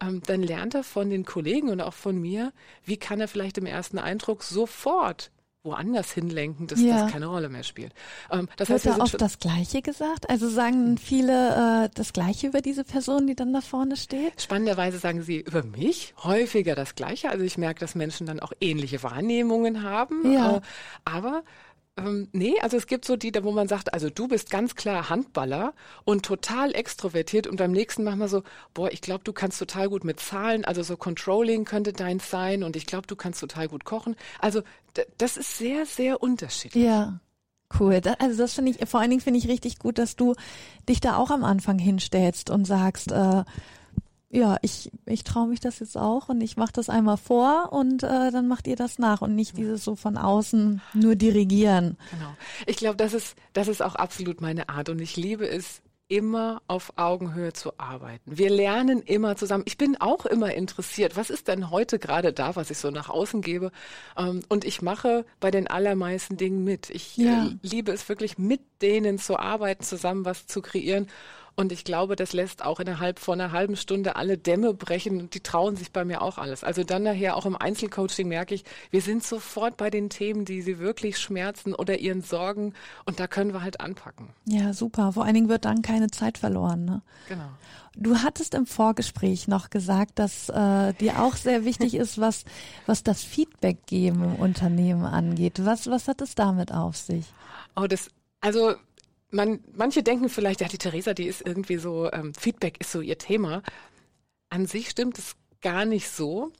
ähm, 0.00 0.22
dann 0.26 0.42
lernt 0.42 0.74
er 0.74 0.84
von 0.84 1.08
den 1.08 1.24
Kollegen 1.24 1.70
und 1.70 1.80
auch 1.80 1.94
von 1.94 2.20
mir, 2.20 2.52
wie 2.84 2.96
kann 2.96 3.20
er 3.20 3.28
vielleicht 3.28 3.58
im 3.58 3.66
ersten 3.66 3.98
Eindruck 3.98 4.42
sofort 4.42 5.30
woanders 5.64 6.12
hinlenken, 6.12 6.66
dass 6.66 6.80
ja. 6.80 7.02
das 7.02 7.12
keine 7.12 7.26
Rolle 7.26 7.48
mehr 7.48 7.62
spielt. 7.62 7.92
Ähm, 8.30 8.48
das 8.56 8.68
Wird 8.68 8.84
heißt, 8.84 8.98
da 8.98 9.02
oft 9.02 9.20
das 9.20 9.38
Gleiche 9.38 9.82
gesagt? 9.82 10.28
Also 10.28 10.48
sagen 10.48 10.98
viele 10.98 11.86
äh, 11.86 11.88
das 11.94 12.12
Gleiche 12.12 12.48
über 12.48 12.60
diese 12.60 12.84
Person, 12.84 13.26
die 13.26 13.34
dann 13.34 13.52
da 13.52 13.62
vorne 13.62 13.96
steht? 13.96 14.40
Spannenderweise 14.40 14.98
sagen 14.98 15.22
sie 15.22 15.40
über 15.40 15.64
mich 15.64 16.14
häufiger 16.22 16.74
das 16.74 16.94
Gleiche. 16.94 17.30
Also 17.30 17.44
ich 17.44 17.56
merke, 17.58 17.80
dass 17.80 17.94
Menschen 17.94 18.26
dann 18.26 18.40
auch 18.40 18.52
ähnliche 18.60 19.02
Wahrnehmungen 19.02 19.82
haben. 19.82 20.30
Ja. 20.32 20.58
Äh, 20.58 20.60
aber 21.04 21.42
ähm, 21.96 22.28
nee, 22.32 22.54
also 22.60 22.76
es 22.76 22.86
gibt 22.86 23.04
so 23.04 23.16
die, 23.16 23.32
wo 23.42 23.52
man 23.52 23.68
sagt, 23.68 23.94
also 23.94 24.10
du 24.10 24.26
bist 24.26 24.50
ganz 24.50 24.74
klar 24.74 25.10
Handballer 25.10 25.74
und 26.04 26.24
total 26.24 26.74
extrovertiert 26.74 27.46
und 27.46 27.56
beim 27.56 27.70
nächsten 27.70 28.02
machen 28.02 28.18
wir 28.18 28.28
so, 28.28 28.42
boah, 28.72 28.90
ich 28.90 29.00
glaube, 29.00 29.22
du 29.22 29.32
kannst 29.32 29.58
total 29.58 29.88
gut 29.88 30.02
mit 30.02 30.18
Zahlen, 30.18 30.64
also 30.64 30.82
so 30.82 30.96
Controlling 30.96 31.64
könnte 31.64 31.92
deins 31.92 32.30
sein 32.30 32.64
und 32.64 32.74
ich 32.74 32.86
glaube, 32.86 33.06
du 33.06 33.14
kannst 33.14 33.40
total 33.40 33.68
gut 33.68 33.84
kochen. 33.84 34.16
Also 34.40 34.62
das 35.18 35.36
ist 35.36 35.58
sehr, 35.58 35.86
sehr 35.86 36.22
unterschiedlich. 36.22 36.84
Ja. 36.84 37.20
Cool. 37.78 38.00
Das, 38.00 38.20
also 38.20 38.38
das 38.38 38.54
finde 38.54 38.72
ich, 38.72 38.88
vor 38.88 39.00
allen 39.00 39.10
Dingen 39.10 39.22
finde 39.22 39.38
ich 39.38 39.48
richtig 39.48 39.78
gut, 39.78 39.98
dass 39.98 40.14
du 40.14 40.34
dich 40.88 41.00
da 41.00 41.16
auch 41.16 41.30
am 41.30 41.42
Anfang 41.42 41.78
hinstellst 41.78 42.50
und 42.50 42.66
sagst, 42.66 43.10
äh, 43.10 43.42
ja, 44.34 44.56
ich, 44.62 44.90
ich 45.06 45.22
traue 45.22 45.46
mich 45.46 45.60
das 45.60 45.78
jetzt 45.78 45.96
auch 45.96 46.28
und 46.28 46.40
ich 46.40 46.56
mache 46.56 46.72
das 46.72 46.88
einmal 46.88 47.16
vor 47.16 47.72
und 47.72 48.02
äh, 48.02 48.32
dann 48.32 48.48
macht 48.48 48.66
ihr 48.66 48.74
das 48.74 48.98
nach 48.98 49.22
und 49.22 49.36
nicht 49.36 49.56
dieses 49.56 49.84
so 49.84 49.94
von 49.94 50.16
außen 50.16 50.80
nur 50.92 51.14
dirigieren. 51.14 51.96
Genau. 52.10 52.34
Ich 52.66 52.76
glaube, 52.76 52.96
das 52.96 53.14
ist, 53.14 53.36
das 53.52 53.68
ist 53.68 53.80
auch 53.80 53.94
absolut 53.94 54.40
meine 54.40 54.68
Art 54.68 54.88
und 54.88 54.98
ich 54.98 55.16
liebe 55.16 55.48
es, 55.48 55.82
immer 56.08 56.60
auf 56.66 56.92
Augenhöhe 56.96 57.54
zu 57.54 57.72
arbeiten. 57.78 58.36
Wir 58.36 58.50
lernen 58.50 59.00
immer 59.00 59.36
zusammen. 59.36 59.64
Ich 59.66 59.78
bin 59.78 59.98
auch 60.00 60.26
immer 60.26 60.52
interessiert. 60.52 61.16
Was 61.16 61.30
ist 61.30 61.48
denn 61.48 61.70
heute 61.70 61.98
gerade 61.98 62.32
da, 62.32 62.56
was 62.56 62.70
ich 62.70 62.76
so 62.76 62.90
nach 62.90 63.08
außen 63.08 63.40
gebe? 63.40 63.72
Ähm, 64.16 64.42
und 64.48 64.66
ich 64.66 64.82
mache 64.82 65.24
bei 65.40 65.50
den 65.50 65.66
allermeisten 65.66 66.36
Dingen 66.36 66.62
mit. 66.62 66.90
Ich 66.90 67.16
ja. 67.16 67.46
Äh, 67.46 67.56
liebe 67.62 67.90
es 67.90 68.08
wirklich, 68.08 68.36
mit 68.36 68.60
denen 68.82 69.18
zu 69.18 69.38
arbeiten, 69.38 69.82
zusammen 69.82 70.26
was 70.26 70.46
zu 70.46 70.60
kreieren. 70.60 71.08
Und 71.56 71.70
ich 71.70 71.84
glaube, 71.84 72.16
das 72.16 72.32
lässt 72.32 72.64
auch 72.64 72.80
innerhalb 72.80 73.20
von 73.20 73.40
einer 73.40 73.52
halben 73.52 73.76
Stunde 73.76 74.16
alle 74.16 74.36
Dämme 74.36 74.74
brechen 74.74 75.20
und 75.20 75.34
die 75.34 75.40
trauen 75.40 75.76
sich 75.76 75.92
bei 75.92 76.04
mir 76.04 76.20
auch 76.22 76.38
alles. 76.38 76.64
Also 76.64 76.82
dann 76.82 77.04
nachher 77.04 77.36
auch 77.36 77.46
im 77.46 77.56
Einzelcoaching 77.56 78.26
merke 78.26 78.54
ich, 78.54 78.64
wir 78.90 79.00
sind 79.00 79.22
sofort 79.22 79.76
bei 79.76 79.88
den 79.88 80.10
Themen, 80.10 80.44
die 80.44 80.62
sie 80.62 80.78
wirklich 80.80 81.18
schmerzen 81.18 81.74
oder 81.74 81.98
ihren 81.98 82.22
Sorgen 82.22 82.74
und 83.04 83.20
da 83.20 83.28
können 83.28 83.52
wir 83.52 83.62
halt 83.62 83.80
anpacken. 83.80 84.30
Ja, 84.46 84.72
super. 84.72 85.12
Vor 85.12 85.24
allen 85.24 85.34
Dingen 85.34 85.48
wird 85.48 85.64
dann 85.64 85.82
keine 85.82 86.10
Zeit 86.10 86.38
verloren. 86.38 86.84
Ne? 86.84 87.02
Genau. 87.28 87.48
Du 87.96 88.18
hattest 88.18 88.54
im 88.54 88.66
Vorgespräch 88.66 89.46
noch 89.46 89.70
gesagt, 89.70 90.18
dass 90.18 90.48
äh, 90.48 90.92
dir 90.94 91.22
auch 91.22 91.36
sehr 91.36 91.64
wichtig 91.64 91.94
ist, 91.94 92.20
was, 92.20 92.44
was 92.86 93.04
das 93.04 93.22
Feedback 93.22 93.86
geben 93.86 94.24
im 94.24 94.34
Unternehmen 94.34 95.04
angeht. 95.04 95.64
Was, 95.64 95.86
was 95.86 96.08
hat 96.08 96.20
es 96.20 96.34
damit 96.34 96.72
auf 96.72 96.96
sich? 96.96 97.26
Oh, 97.76 97.86
das, 97.86 98.08
also 98.40 98.74
man, 99.34 99.60
manche 99.74 100.02
denken 100.02 100.28
vielleicht, 100.28 100.60
ja, 100.60 100.68
die 100.68 100.78
Theresa, 100.78 101.14
die 101.14 101.26
ist 101.26 101.46
irgendwie 101.46 101.76
so, 101.76 102.10
ähm, 102.12 102.32
Feedback 102.34 102.80
ist 102.80 102.92
so 102.92 103.00
ihr 103.00 103.18
Thema. 103.18 103.62
An 104.48 104.66
sich 104.66 104.90
stimmt 104.90 105.18
es 105.18 105.36
gar 105.60 105.84
nicht 105.84 106.08
so. 106.08 106.52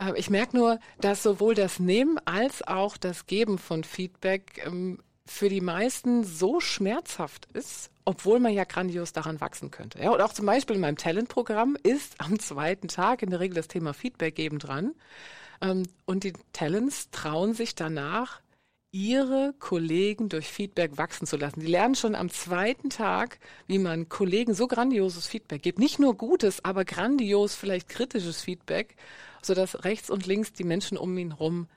Äh, 0.00 0.18
ich 0.18 0.30
merke 0.30 0.56
nur, 0.56 0.80
dass 1.00 1.22
sowohl 1.22 1.54
das 1.54 1.80
Nehmen 1.80 2.18
als 2.24 2.66
auch 2.66 2.96
das 2.96 3.26
Geben 3.26 3.58
von 3.58 3.84
Feedback 3.84 4.62
ähm, 4.64 4.98
für 5.26 5.48
die 5.48 5.60
meisten 5.60 6.24
so 6.24 6.60
schmerzhaft 6.60 7.46
ist, 7.52 7.90
obwohl 8.04 8.40
man 8.40 8.54
ja 8.54 8.64
grandios 8.64 9.12
daran 9.12 9.40
wachsen 9.40 9.70
könnte. 9.70 10.00
Ja, 10.00 10.10
und 10.10 10.20
auch 10.22 10.32
zum 10.32 10.46
Beispiel 10.46 10.76
in 10.76 10.82
meinem 10.82 10.96
Talentprogramm 10.96 11.76
ist 11.82 12.14
am 12.18 12.38
zweiten 12.38 12.88
Tag 12.88 13.22
in 13.22 13.30
der 13.30 13.40
Regel 13.40 13.56
das 13.56 13.68
Thema 13.68 13.92
Feedback 13.92 14.34
geben 14.34 14.58
dran. 14.58 14.94
Ähm, 15.60 15.82
und 16.06 16.24
die 16.24 16.32
Talents 16.52 17.10
trauen 17.10 17.54
sich 17.54 17.74
danach, 17.74 18.40
ihre 18.90 19.54
Kollegen 19.58 20.28
durch 20.28 20.46
Feedback 20.46 20.96
wachsen 20.96 21.26
zu 21.26 21.36
lassen. 21.36 21.60
Die 21.60 21.66
lernen 21.66 21.94
schon 21.94 22.14
am 22.14 22.30
zweiten 22.30 22.88
Tag, 22.90 23.38
wie 23.66 23.78
man 23.78 24.08
Kollegen 24.08 24.54
so 24.54 24.66
grandioses 24.66 25.26
Feedback 25.26 25.62
gibt. 25.62 25.78
Nicht 25.78 25.98
nur 25.98 26.16
gutes, 26.16 26.64
aber 26.64 26.84
grandios, 26.84 27.54
vielleicht 27.54 27.88
kritisches 27.88 28.40
Feedback, 28.40 28.96
sodass 29.42 29.84
rechts 29.84 30.08
und 30.10 30.26
links 30.26 30.52
die 30.52 30.64
Menschen 30.64 30.96
um 30.96 31.16
ihn 31.18 31.36
herum 31.36 31.68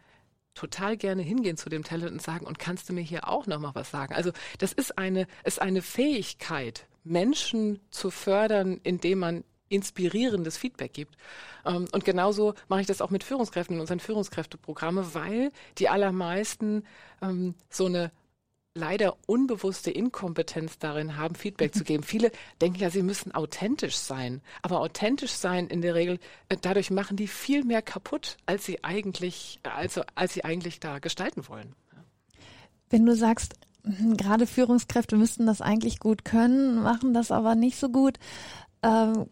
total 0.54 0.98
gerne 0.98 1.22
hingehen 1.22 1.58
zu 1.58 1.70
dem 1.70 1.84
Talent 1.84 2.12
und 2.12 2.22
sagen, 2.22 2.46
und 2.46 2.60
kannst 2.60 2.90
du 2.90 2.94
mir 2.94 3.02
hier 3.02 3.28
auch 3.28 3.48
noch 3.48 3.60
mal 3.60 3.76
was 3.76 3.92
sagen? 3.92 4.14
Also 4.14 4.32
das 4.58 4.74
ist 4.74 4.98
eine, 4.98 5.28
ist 5.44 5.62
eine 5.62 5.82
Fähigkeit, 5.82 6.88
Menschen 7.04 7.80
zu 7.90 8.12
fördern, 8.12 8.80
indem 8.84 9.20
man 9.20 9.44
inspirierendes 9.72 10.58
Feedback 10.58 10.94
gibt. 10.94 11.16
Ähm, 11.66 11.88
und 11.92 12.06
genauso 12.06 12.54
mache 12.68 12.82
ich 12.82 12.88
das 12.88 13.02
auch 13.02 13.10
mit 13.10 13.24
Führungskräften 13.24 13.76
in 13.76 13.82
unseren 13.82 14.00
Führungskräfteprogramme, 14.00 15.14
weil 15.14 15.52
die 15.78 15.90
allermeisten 15.90 16.84
ähm, 17.22 17.56
so 17.70 17.86
eine 17.86 18.12
leider 18.74 19.18
unbewusste 19.28 19.92
Inkompetenz 19.92 20.80
darin 20.80 21.18
haben, 21.18 21.36
Feedback 21.36 21.76
zu 21.76 21.84
geben. 21.86 22.04
Viele 22.04 22.32
denken 22.62 22.80
ja, 22.80 22.90
sie 22.90 23.04
müssen 23.04 23.34
authentisch 23.34 23.98
sein. 23.98 24.42
Aber 24.62 24.80
authentisch 24.80 25.32
sein 25.32 25.68
in 25.68 25.82
der 25.82 25.96
Regel, 25.96 26.20
äh, 26.50 26.58
dadurch 26.60 26.92
machen 26.92 27.18
die 27.18 27.28
viel 27.28 27.64
mehr 27.64 27.82
kaputt, 27.82 28.38
als 28.46 28.66
sie 28.66 28.84
eigentlich, 28.84 29.60
also, 29.64 30.04
als 30.16 30.34
sie 30.34 30.46
eigentlich 30.46 30.80
da 30.80 31.00
gestalten 31.00 31.48
wollen. 31.48 31.76
Wenn 32.90 33.06
du 33.06 33.16
sagst, 33.16 33.56
hm, 33.84 34.16
gerade 34.16 34.48
Führungskräfte 34.48 35.16
müssten 35.16 35.46
das 35.46 35.62
eigentlich 35.62 36.00
gut 36.00 36.24
können, 36.24 36.82
machen 36.82 37.14
das 37.14 37.32
aber 37.32 37.56
nicht 37.56 37.78
so 37.78 37.90
gut. 37.90 38.20
Ähm, 38.84 39.28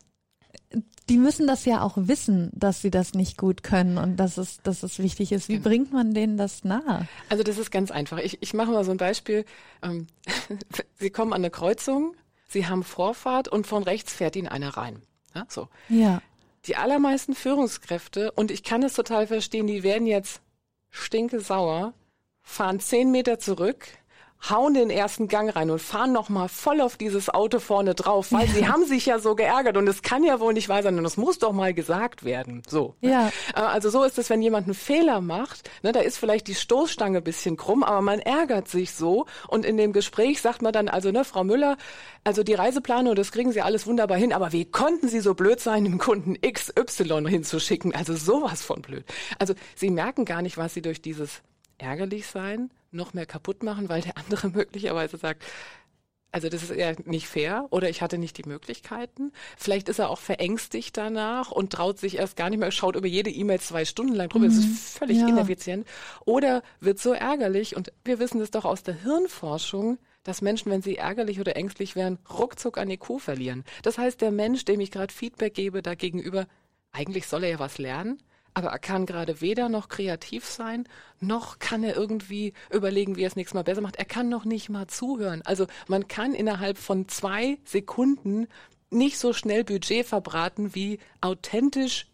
die 1.10 1.18
müssen 1.18 1.48
das 1.48 1.66
ja 1.66 1.82
auch 1.82 1.94
wissen, 1.96 2.52
dass 2.54 2.82
sie 2.82 2.92
das 2.92 3.14
nicht 3.14 3.38
gut 3.38 3.64
können 3.64 3.98
und 3.98 4.18
dass 4.18 4.38
es, 4.38 4.62
dass 4.62 4.84
es 4.84 5.00
wichtig 5.00 5.32
ist. 5.32 5.50
Wie 5.50 5.54
genau. 5.54 5.68
bringt 5.68 5.92
man 5.92 6.14
denen 6.14 6.38
das 6.38 6.64
nahe? 6.64 7.08
Also 7.30 7.44
das 7.44 7.58
ist 7.58 7.72
ganz 7.72 7.90
einfach. 7.90 8.20
Ich, 8.20 8.42
ich 8.42 8.54
mache 8.54 8.72
mal 8.72 8.84
so 8.84 8.92
ein 8.92 8.98
Beispiel. 8.98 9.46
Ähm, 9.82 10.08
sie 11.00 11.10
kommen 11.10 11.34
an 11.34 11.42
eine 11.42 11.50
Kreuzung, 11.50 12.16
sie 12.48 12.68
haben 12.68 12.84
Vorfahrt 12.84 13.48
und 13.48 13.66
von 13.66 13.84
rechts 13.84 14.14
fährt 14.14 14.36
ihnen 14.36 14.48
einer 14.48 14.78
rein. 14.78 15.02
Ja, 15.34 15.46
so. 15.50 15.68
Ja. 15.90 16.22
Die 16.66 16.76
allermeisten 16.76 17.34
Führungskräfte, 17.34 18.32
und 18.34 18.52
ich 18.52 18.64
kann 18.64 18.84
es 18.84 18.94
total 18.94 19.26
verstehen, 19.28 19.66
die 19.66 19.82
werden 19.82 20.06
jetzt 20.06 20.42
stinke 20.92 21.40
sauer, 21.40 21.94
fahren 22.42 22.80
zehn 22.80 23.12
Meter 23.12 23.40
zurück, 23.40 23.88
hauen 24.48 24.74
den 24.74 24.90
ersten 24.90 25.28
Gang 25.28 25.54
rein 25.56 25.70
und 25.70 25.82
fahren 25.82 26.14
nochmal 26.14 26.48
voll 26.48 26.82
auf 26.82 26.98
dieses 26.98 27.30
Auto 27.30 27.60
vorne 27.60 27.94
drauf, 27.94 28.32
weil 28.32 28.48
ja. 28.48 28.54
sie 28.54 28.68
haben 28.68 28.86
sich 28.86 29.06
ja 29.06 29.20
so 29.20 29.36
geärgert 29.36 29.76
und 29.76 29.88
es 29.88 30.02
kann 30.02 30.24
ja 30.24 30.40
wohl 30.40 30.54
nicht 30.54 30.70
wahr 30.70 30.82
sein 30.82 30.98
und 30.98 31.06
es 31.06 31.18
muss 31.18 31.40
doch 31.40 31.52
mal 31.52 31.74
gesagt 31.74 32.24
werden. 32.24 32.64
So. 32.68 32.96
Ja. 33.02 33.30
Äh, 33.56 33.60
also 33.60 33.90
so 33.90 34.04
ist 34.04 34.18
es, 34.18 34.30
wenn 34.30 34.42
jemand 34.42 34.68
einen 34.68 34.76
Fehler 34.76 35.22
macht, 35.22 35.70
ne, 35.84 35.92
da 35.92 36.00
ist 36.00 36.18
vielleicht 36.18 36.48
die 36.48 36.56
Stoßstange 36.56 37.18
ein 37.18 37.24
bisschen 37.24 37.58
krumm, 37.58 37.84
aber 37.84 38.02
man 38.02 38.20
ärgert 38.20 38.68
sich 38.68 38.94
so 38.94 39.26
und 39.48 39.66
in 39.66 39.78
dem 39.78 39.94
Gespräch 39.94 40.42
sagt 40.42 40.62
man 40.62 40.72
dann, 40.72 40.88
also 40.88 41.12
ne, 41.12 41.26
Frau 41.26 41.44
Müller, 41.44 41.78
also 42.24 42.44
die 42.44 42.54
Reiseplanung, 42.54 43.16
das 43.16 43.32
kriegen 43.32 43.52
Sie 43.52 43.62
alles 43.62 43.88
wunderbar 43.88 44.18
hin, 44.18 44.34
aber 44.34 44.52
wie 44.54 44.66
konnten 44.66 45.10
Sie 45.10 45.20
so 45.20 45.34
blöd 45.34 45.60
sein, 45.60 45.84
dem 45.84 45.98
Kunden 45.98 46.38
XY 46.42 47.26
hinzuschicken? 47.28 47.94
Also 47.94 48.16
sowas 48.16 48.64
von 48.64 48.82
blöd. 48.82 49.06
Also 49.38 49.54
Sie 49.76 49.90
merken 49.90 50.26
gar 50.26 50.42
nicht, 50.42 50.58
was 50.58 50.74
Sie 50.74 50.82
durch 50.82 51.02
dieses 51.02 51.42
ärgerlich 51.80 52.28
sein 52.28 52.72
noch 52.92 53.14
mehr 53.14 53.26
kaputt 53.26 53.64
machen, 53.64 53.90
weil 53.90 54.02
der 54.02 54.18
andere 54.18 54.50
möglicherweise 54.54 55.18
sagt, 55.18 55.44
also 56.32 56.48
das 56.48 56.62
ist 56.64 56.76
ja 56.76 56.94
nicht 57.06 57.28
fair 57.28 57.66
oder 57.72 57.90
ich 57.90 58.02
hatte 58.02 58.20
nicht 58.20 58.38
die 58.38 58.48
Möglichkeiten. 58.48 59.32
Vielleicht 59.58 59.90
ist 59.90 60.00
er 60.00 60.10
auch 60.10 60.20
verängstigt 60.20 60.96
danach 60.96 61.52
und 61.52 61.74
traut 61.74 61.98
sich 61.98 62.18
erst 62.18 62.36
gar 62.36 62.50
nicht 62.50 62.60
mehr, 62.60 62.72
schaut 62.72 62.96
über 62.96 63.08
jede 63.08 63.32
E-Mail 63.32 63.60
zwei 63.60 63.84
Stunden 63.84 64.14
lang 64.14 64.30
drüber. 64.30 64.46
Mhm. 64.46 64.50
Das 64.50 64.60
ist 64.60 64.70
mhm. 64.70 65.00
völlig 65.00 65.18
ja. 65.18 65.28
ineffizient. 65.28 65.88
Oder 66.26 66.62
wird 66.80 67.00
so 67.00 67.14
ärgerlich 67.14 67.76
und 67.76 67.92
wir 68.06 68.20
wissen 68.20 68.40
das 68.40 68.52
doch 68.52 68.66
aus 68.66 68.84
der 68.84 69.02
Hirnforschung, 69.02 69.98
dass 70.24 70.42
Menschen, 70.42 70.72
wenn 70.72 70.84
sie 70.84 70.98
ärgerlich 70.98 71.40
oder 71.40 71.56
ängstlich 71.56 71.96
werden, 71.96 72.20
ruckzuck 72.30 72.78
an 72.78 72.90
IQ 72.92 73.20
verlieren. 73.20 73.64
Das 73.82 73.98
heißt, 73.98 74.22
der 74.22 74.32
Mensch, 74.32 74.66
dem 74.66 74.82
ich 74.82 74.92
gerade 74.92 75.14
Feedback 75.14 75.56
gebe, 75.56 75.82
da 75.82 75.96
gegenüber, 75.96 76.46
eigentlich 76.92 77.26
soll 77.28 77.44
er 77.44 77.50
ja 77.52 77.60
was 77.60 77.80
lernen, 77.80 78.22
aber 78.60 78.70
er 78.70 78.80
kann 78.80 79.06
gerade 79.06 79.42
weder 79.42 79.70
noch 79.70 79.88
kreativ 79.88 80.46
sein, 80.46 80.88
noch 81.20 81.60
kann 81.60 81.84
er 81.84 81.96
irgendwie 81.96 82.54
überlegen, 82.72 83.16
wie 83.16 83.24
er 83.24 83.28
es 83.28 83.36
nächstes 83.36 83.54
Mal 83.56 83.64
besser 83.64 83.82
macht. 83.82 83.96
Er 83.96 84.06
kann 84.06 84.28
noch 84.28 84.44
nicht 84.44 84.70
mal 84.70 84.88
zuhören. 84.88 85.42
Also 85.44 85.66
man 85.88 86.08
kann 86.08 86.34
innerhalb 86.34 86.78
von 86.78 87.08
zwei 87.08 87.58
Sekunden 87.64 88.48
nicht 88.90 89.18
so 89.18 89.34
schnell 89.34 89.64
Budget 89.64 90.06
verbraten, 90.06 90.76
wie 90.76 91.00
authentisch, 91.22 92.08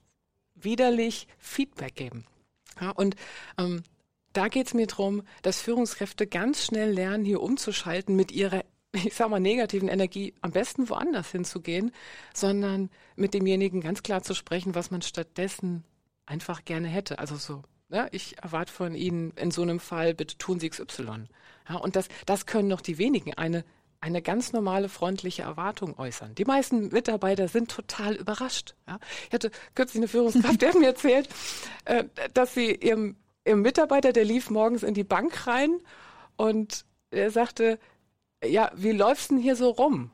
widerlich 0.53 1.27
Feedback 1.39 1.95
geben. 1.95 2.25
Ja, 2.79 2.91
und 2.91 3.15
ähm, 3.57 3.83
da 4.33 4.47
geht 4.47 4.67
es 4.67 4.73
mir 4.73 4.85
darum, 4.85 5.23
dass 5.41 5.61
Führungskräfte 5.61 6.27
ganz 6.27 6.63
schnell 6.63 6.91
lernen, 6.91 7.25
hier 7.25 7.41
umzuschalten 7.41 8.15
mit 8.15 8.31
ihrer 8.31 8.63
ich 9.03 9.13
sag 9.15 9.29
mal, 9.29 9.39
negativen 9.39 9.89
Energie 9.89 10.33
am 10.41 10.51
besten 10.51 10.87
woanders 10.89 11.31
hinzugehen, 11.31 11.91
sondern 12.33 12.89
mit 13.17 13.33
demjenigen 13.33 13.81
ganz 13.81 14.03
klar 14.03 14.23
zu 14.23 14.33
sprechen, 14.33 14.73
was 14.73 14.89
man 14.89 15.01
stattdessen 15.01 15.83
einfach 16.25 16.65
gerne 16.65 16.87
hätte. 16.87 17.19
Also 17.19 17.35
so, 17.35 17.63
ne, 17.89 18.07
ich 18.11 18.37
erwarte 18.41 18.71
von 18.71 18.95
Ihnen 18.95 19.31
in 19.31 19.51
so 19.51 19.61
einem 19.61 19.79
Fall, 19.79 20.13
bitte 20.13 20.37
tun 20.37 20.59
Sie 20.59 20.69
XY. 20.69 21.25
Ja, 21.69 21.75
und 21.75 21.95
das, 21.95 22.07
das 22.25 22.45
können 22.45 22.69
doch 22.69 22.81
die 22.81 22.97
wenigen. 22.97 23.33
Eine, 23.33 23.63
eine 24.01 24.21
ganz 24.21 24.53
normale 24.53 24.89
freundliche 24.89 25.43
Erwartung 25.43 25.97
äußern. 25.97 26.35
Die 26.35 26.45
meisten 26.45 26.89
Mitarbeiter 26.89 27.47
sind 27.47 27.71
total 27.71 28.15
überrascht. 28.15 28.75
Ja. 28.87 28.99
Ich 29.27 29.33
hatte 29.33 29.51
kürzlich 29.73 29.99
eine 29.99 30.07
Führungskraft, 30.07 30.61
der 30.61 30.69
hat 30.69 30.79
mir 30.79 30.87
erzählt, 30.87 31.29
äh, 31.85 32.05
dass 32.33 32.53
sie 32.53 32.75
ihrem, 32.75 33.15
ihrem 33.45 33.61
Mitarbeiter, 33.61 34.13
der 34.13 34.25
lief 34.25 34.49
morgens 34.49 34.83
in 34.83 34.93
die 34.93 35.03
Bank 35.03 35.47
rein 35.47 35.79
und 36.35 36.85
er 37.11 37.31
sagte, 37.31 37.79
ja, 38.43 38.71
wie 38.75 38.91
läufst 38.91 39.31
denn 39.31 39.37
hier 39.37 39.55
so 39.55 39.69
rum? 39.69 40.11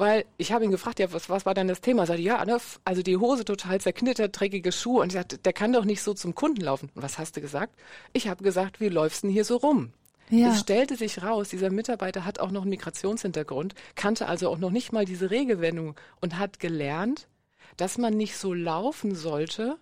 Weil 0.00 0.24
ich 0.38 0.50
habe 0.50 0.64
ihn 0.64 0.70
gefragt, 0.70 0.98
ja, 0.98 1.12
was, 1.12 1.28
was 1.28 1.44
war 1.44 1.52
denn 1.52 1.68
das 1.68 1.82
Thema? 1.82 2.04
Er 2.04 2.06
sagte, 2.06 2.22
ja, 2.22 2.42
ne, 2.46 2.58
also 2.86 3.02
die 3.02 3.18
Hose 3.18 3.44
total 3.44 3.82
zerknittert, 3.82 4.40
dreckige 4.40 4.72
Schuhe. 4.72 5.02
Und 5.02 5.08
ich 5.08 5.12
sagte, 5.12 5.36
der 5.36 5.52
kann 5.52 5.74
doch 5.74 5.84
nicht 5.84 6.00
so 6.00 6.14
zum 6.14 6.34
Kunden 6.34 6.62
laufen. 6.62 6.88
Und 6.94 7.02
was 7.02 7.18
hast 7.18 7.36
du 7.36 7.42
gesagt? 7.42 7.78
Ich 8.14 8.26
habe 8.26 8.42
gesagt, 8.42 8.80
wie 8.80 8.88
läufst 8.88 9.24
denn 9.24 9.30
hier 9.30 9.44
so 9.44 9.56
rum? 9.56 9.92
Ja. 10.30 10.52
Es 10.52 10.60
stellte 10.60 10.96
sich 10.96 11.22
raus, 11.22 11.50
dieser 11.50 11.68
Mitarbeiter 11.68 12.24
hat 12.24 12.38
auch 12.38 12.50
noch 12.50 12.62
einen 12.62 12.70
Migrationshintergrund, 12.70 13.74
kannte 13.94 14.26
also 14.26 14.48
auch 14.48 14.56
noch 14.56 14.70
nicht 14.70 14.90
mal 14.90 15.04
diese 15.04 15.30
Regelwendung 15.30 15.96
und 16.22 16.38
hat 16.38 16.60
gelernt, 16.60 17.28
dass 17.76 17.98
man 17.98 18.16
nicht 18.16 18.38
so 18.38 18.54
laufen 18.54 19.14
sollte, 19.14 19.76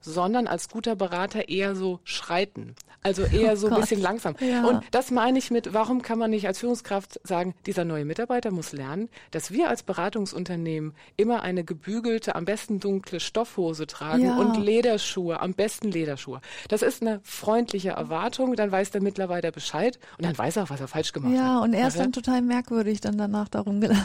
sondern 0.00 0.46
als 0.46 0.68
guter 0.68 0.96
Berater 0.96 1.48
eher 1.48 1.74
so 1.74 2.00
schreiten. 2.04 2.74
Also 3.06 3.22
eher 3.24 3.52
oh 3.52 3.56
so 3.56 3.68
ein 3.68 3.78
bisschen 3.78 4.00
langsam. 4.00 4.34
Ja. 4.40 4.64
Und 4.64 4.82
das 4.90 5.10
meine 5.10 5.38
ich 5.38 5.50
mit, 5.50 5.74
warum 5.74 6.00
kann 6.00 6.18
man 6.18 6.30
nicht 6.30 6.46
als 6.46 6.60
Führungskraft 6.60 7.20
sagen, 7.22 7.54
dieser 7.66 7.84
neue 7.84 8.06
Mitarbeiter 8.06 8.50
muss 8.50 8.72
lernen, 8.72 9.10
dass 9.30 9.50
wir 9.50 9.68
als 9.68 9.82
Beratungsunternehmen 9.82 10.94
immer 11.18 11.42
eine 11.42 11.64
gebügelte, 11.64 12.34
am 12.34 12.46
besten 12.46 12.80
dunkle 12.80 13.20
Stoffhose 13.20 13.86
tragen 13.86 14.24
ja. 14.24 14.38
und 14.38 14.56
Lederschuhe, 14.56 15.38
am 15.40 15.52
besten 15.52 15.90
Lederschuhe. 15.90 16.40
Das 16.68 16.80
ist 16.80 17.02
eine 17.02 17.20
freundliche 17.24 17.90
Erwartung, 17.90 18.56
dann 18.56 18.72
weiß 18.72 18.90
der 18.90 19.02
Mitarbeiter 19.02 19.52
Bescheid 19.52 19.98
und 20.16 20.24
dann 20.24 20.38
weiß 20.38 20.56
er 20.56 20.62
auch, 20.62 20.70
was 20.70 20.80
er 20.80 20.88
falsch 20.88 21.12
gemacht 21.12 21.34
ja, 21.34 21.40
hat. 21.40 21.46
Ja, 21.46 21.58
und 21.60 21.74
er 21.74 21.88
ist 21.88 21.98
dann 21.98 22.12
total 22.12 22.40
merkwürdig 22.40 23.02
dann 23.02 23.18
danach 23.18 23.50
darum 23.50 23.80
gelaufen. 23.82 24.02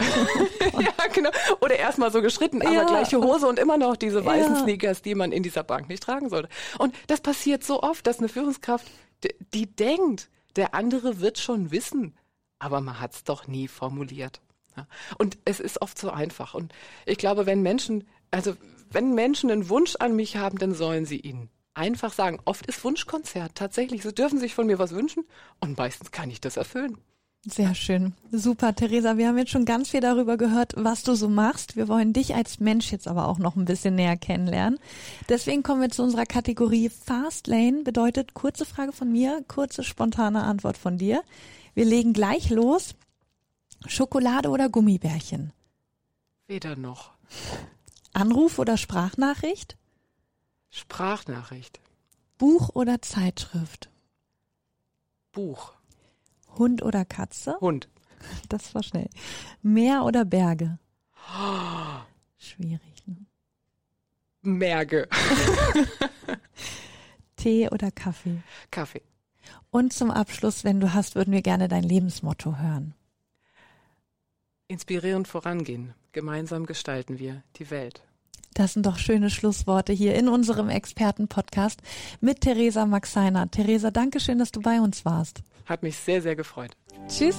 ja, 0.77 1.07
genau. 1.13 1.29
Oder 1.61 1.79
erstmal 1.79 2.11
so 2.11 2.21
geschritten, 2.21 2.61
aber 2.61 2.83
gleiche 2.83 3.21
Hose 3.21 3.47
und 3.47 3.59
immer 3.59 3.77
noch 3.77 3.95
diese 3.95 4.25
weißen 4.25 4.57
Sneakers, 4.57 5.01
die 5.01 5.15
man 5.15 5.31
in 5.31 5.41
dieser 5.41 5.63
Bank 5.63 5.78
nicht 5.87 6.03
tragen 6.03 6.29
sollte. 6.29 6.49
Und 6.77 6.95
das 7.07 7.21
passiert 7.21 7.63
so 7.63 7.81
oft, 7.81 8.05
dass 8.07 8.19
eine 8.19 8.29
Führungskraft, 8.29 8.87
die, 9.23 9.35
die 9.53 9.67
denkt, 9.67 10.29
der 10.55 10.73
andere 10.73 11.19
wird 11.19 11.39
schon 11.39 11.71
wissen, 11.71 12.15
aber 12.59 12.81
man 12.81 12.99
hat 12.99 13.13
es 13.13 13.23
doch 13.23 13.47
nie 13.47 13.67
formuliert. 13.67 14.41
Ja. 14.75 14.87
Und 15.17 15.37
es 15.45 15.59
ist 15.59 15.81
oft 15.81 15.97
so 15.97 16.09
einfach. 16.09 16.53
Und 16.53 16.73
ich 17.05 17.17
glaube, 17.17 17.45
wenn 17.45 17.61
Menschen, 17.61 18.07
also 18.31 18.55
wenn 18.91 19.13
Menschen 19.13 19.51
einen 19.51 19.69
Wunsch 19.69 19.95
an 19.99 20.15
mich 20.15 20.37
haben, 20.37 20.57
dann 20.57 20.73
sollen 20.73 21.05
sie 21.05 21.19
ihn 21.19 21.49
einfach 21.73 22.13
sagen. 22.13 22.39
Oft 22.45 22.65
ist 22.65 22.83
Wunschkonzert 22.83 23.55
tatsächlich. 23.55 24.03
Sie 24.03 24.13
dürfen 24.13 24.39
sich 24.39 24.53
von 24.53 24.67
mir 24.67 24.79
was 24.79 24.91
wünschen 24.91 25.25
und 25.59 25.77
meistens 25.77 26.11
kann 26.11 26.29
ich 26.29 26.41
das 26.41 26.57
erfüllen. 26.57 26.97
Sehr 27.45 27.73
schön. 27.73 28.13
Super, 28.31 28.75
Theresa. 28.75 29.17
Wir 29.17 29.29
haben 29.29 29.37
jetzt 29.37 29.51
schon 29.51 29.63
ganz 29.63 29.89
viel 29.89 30.01
darüber 30.01 30.35
gehört, 30.35 30.73
was 30.75 31.03
du 31.03 31.15
so 31.15 31.29
machst. 31.29 31.77
Wir 31.77 31.87
wollen 31.87 32.11
dich 32.11 32.35
als 32.35 32.59
Mensch 32.59 32.91
jetzt 32.91 33.07
aber 33.07 33.29
auch 33.29 33.39
noch 33.39 33.55
ein 33.55 33.63
bisschen 33.63 33.95
näher 33.95 34.17
kennenlernen. 34.17 34.77
Deswegen 35.29 35.63
kommen 35.63 35.81
wir 35.81 35.89
zu 35.89 36.03
unserer 36.03 36.25
Kategorie 36.25 36.89
Fast 36.89 37.47
Lane. 37.47 37.83
Bedeutet 37.83 38.33
kurze 38.33 38.65
Frage 38.65 38.91
von 38.91 39.09
mir, 39.11 39.43
kurze 39.47 39.85
spontane 39.85 40.43
Antwort 40.43 40.77
von 40.77 40.97
dir. 40.97 41.23
Wir 41.75 41.85
legen 41.85 42.11
gleich 42.11 42.49
los. 42.49 42.95
Schokolade 43.87 44.49
oder 44.49 44.67
Gummibärchen? 44.67 45.53
Weder 46.47 46.75
noch. 46.75 47.11
Anruf 48.11 48.59
oder 48.59 48.75
Sprachnachricht? 48.75 49.77
Sprachnachricht. 50.69 51.79
Buch 52.37 52.71
oder 52.73 53.01
Zeitschrift? 53.01 53.89
Buch. 55.31 55.78
Hund 56.59 56.83
oder 56.83 57.05
Katze? 57.05 57.57
Hund. 57.59 57.89
Das 58.49 58.75
war 58.75 58.83
schnell. 58.83 59.09
Meer 59.61 60.03
oder 60.03 60.25
Berge? 60.25 60.77
Schwierig, 62.37 63.07
ne? 63.07 63.15
Merge. 64.41 65.07
Tee 67.37 67.69
oder 67.69 67.91
Kaffee? 67.91 68.41
Kaffee. 68.71 69.01
Und 69.71 69.93
zum 69.93 70.11
Abschluss, 70.11 70.65
wenn 70.65 70.81
du 70.81 70.93
hast, 70.93 71.15
würden 71.15 71.33
wir 71.33 71.41
gerne 71.41 71.69
dein 71.69 71.83
Lebensmotto 71.83 72.57
hören. 72.57 72.93
Inspirierend 74.67 75.27
vorangehen. 75.27 75.93
Gemeinsam 76.11 76.65
gestalten 76.65 77.19
wir 77.19 77.43
die 77.55 77.71
Welt. 77.71 78.03
Das 78.59 78.73
sind 78.73 78.85
doch 78.85 78.97
schöne 78.97 79.29
Schlussworte 79.29 79.93
hier 79.93 80.15
in 80.15 80.27
unserem 80.27 80.67
Expertenpodcast 80.67 81.79
mit 82.19 82.41
Theresa 82.41 82.85
Maxeiner. 82.85 83.49
Theresa, 83.49 83.89
danke 83.89 84.19
schön, 84.19 84.37
dass 84.37 84.51
du 84.51 84.59
bei 84.59 84.81
uns 84.81 85.05
warst. 85.05 85.43
Hat 85.65 85.81
mich 85.81 85.95
sehr, 85.95 86.21
sehr 86.21 86.35
gefreut. 86.35 86.71
Tschüss. 87.07 87.37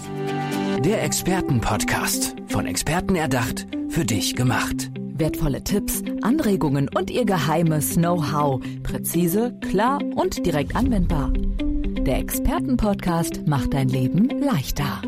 Der 0.82 1.04
Expertenpodcast. 1.04 2.36
Von 2.48 2.64
Experten 2.64 3.16
erdacht, 3.16 3.66
für 3.90 4.06
dich 4.06 4.34
gemacht. 4.34 4.90
Wertvolle 4.96 5.62
Tipps, 5.62 6.02
Anregungen 6.22 6.88
und 6.88 7.10
ihr 7.10 7.26
geheimes 7.26 7.96
Know-how. 7.96 8.62
Präzise, 8.82 9.54
klar 9.68 10.00
und 10.14 10.46
direkt 10.46 10.74
anwendbar. 10.74 11.34
Der 11.34 12.16
Expertenpodcast 12.16 13.46
macht 13.46 13.74
dein 13.74 13.90
Leben 13.90 14.30
leichter. 14.40 15.02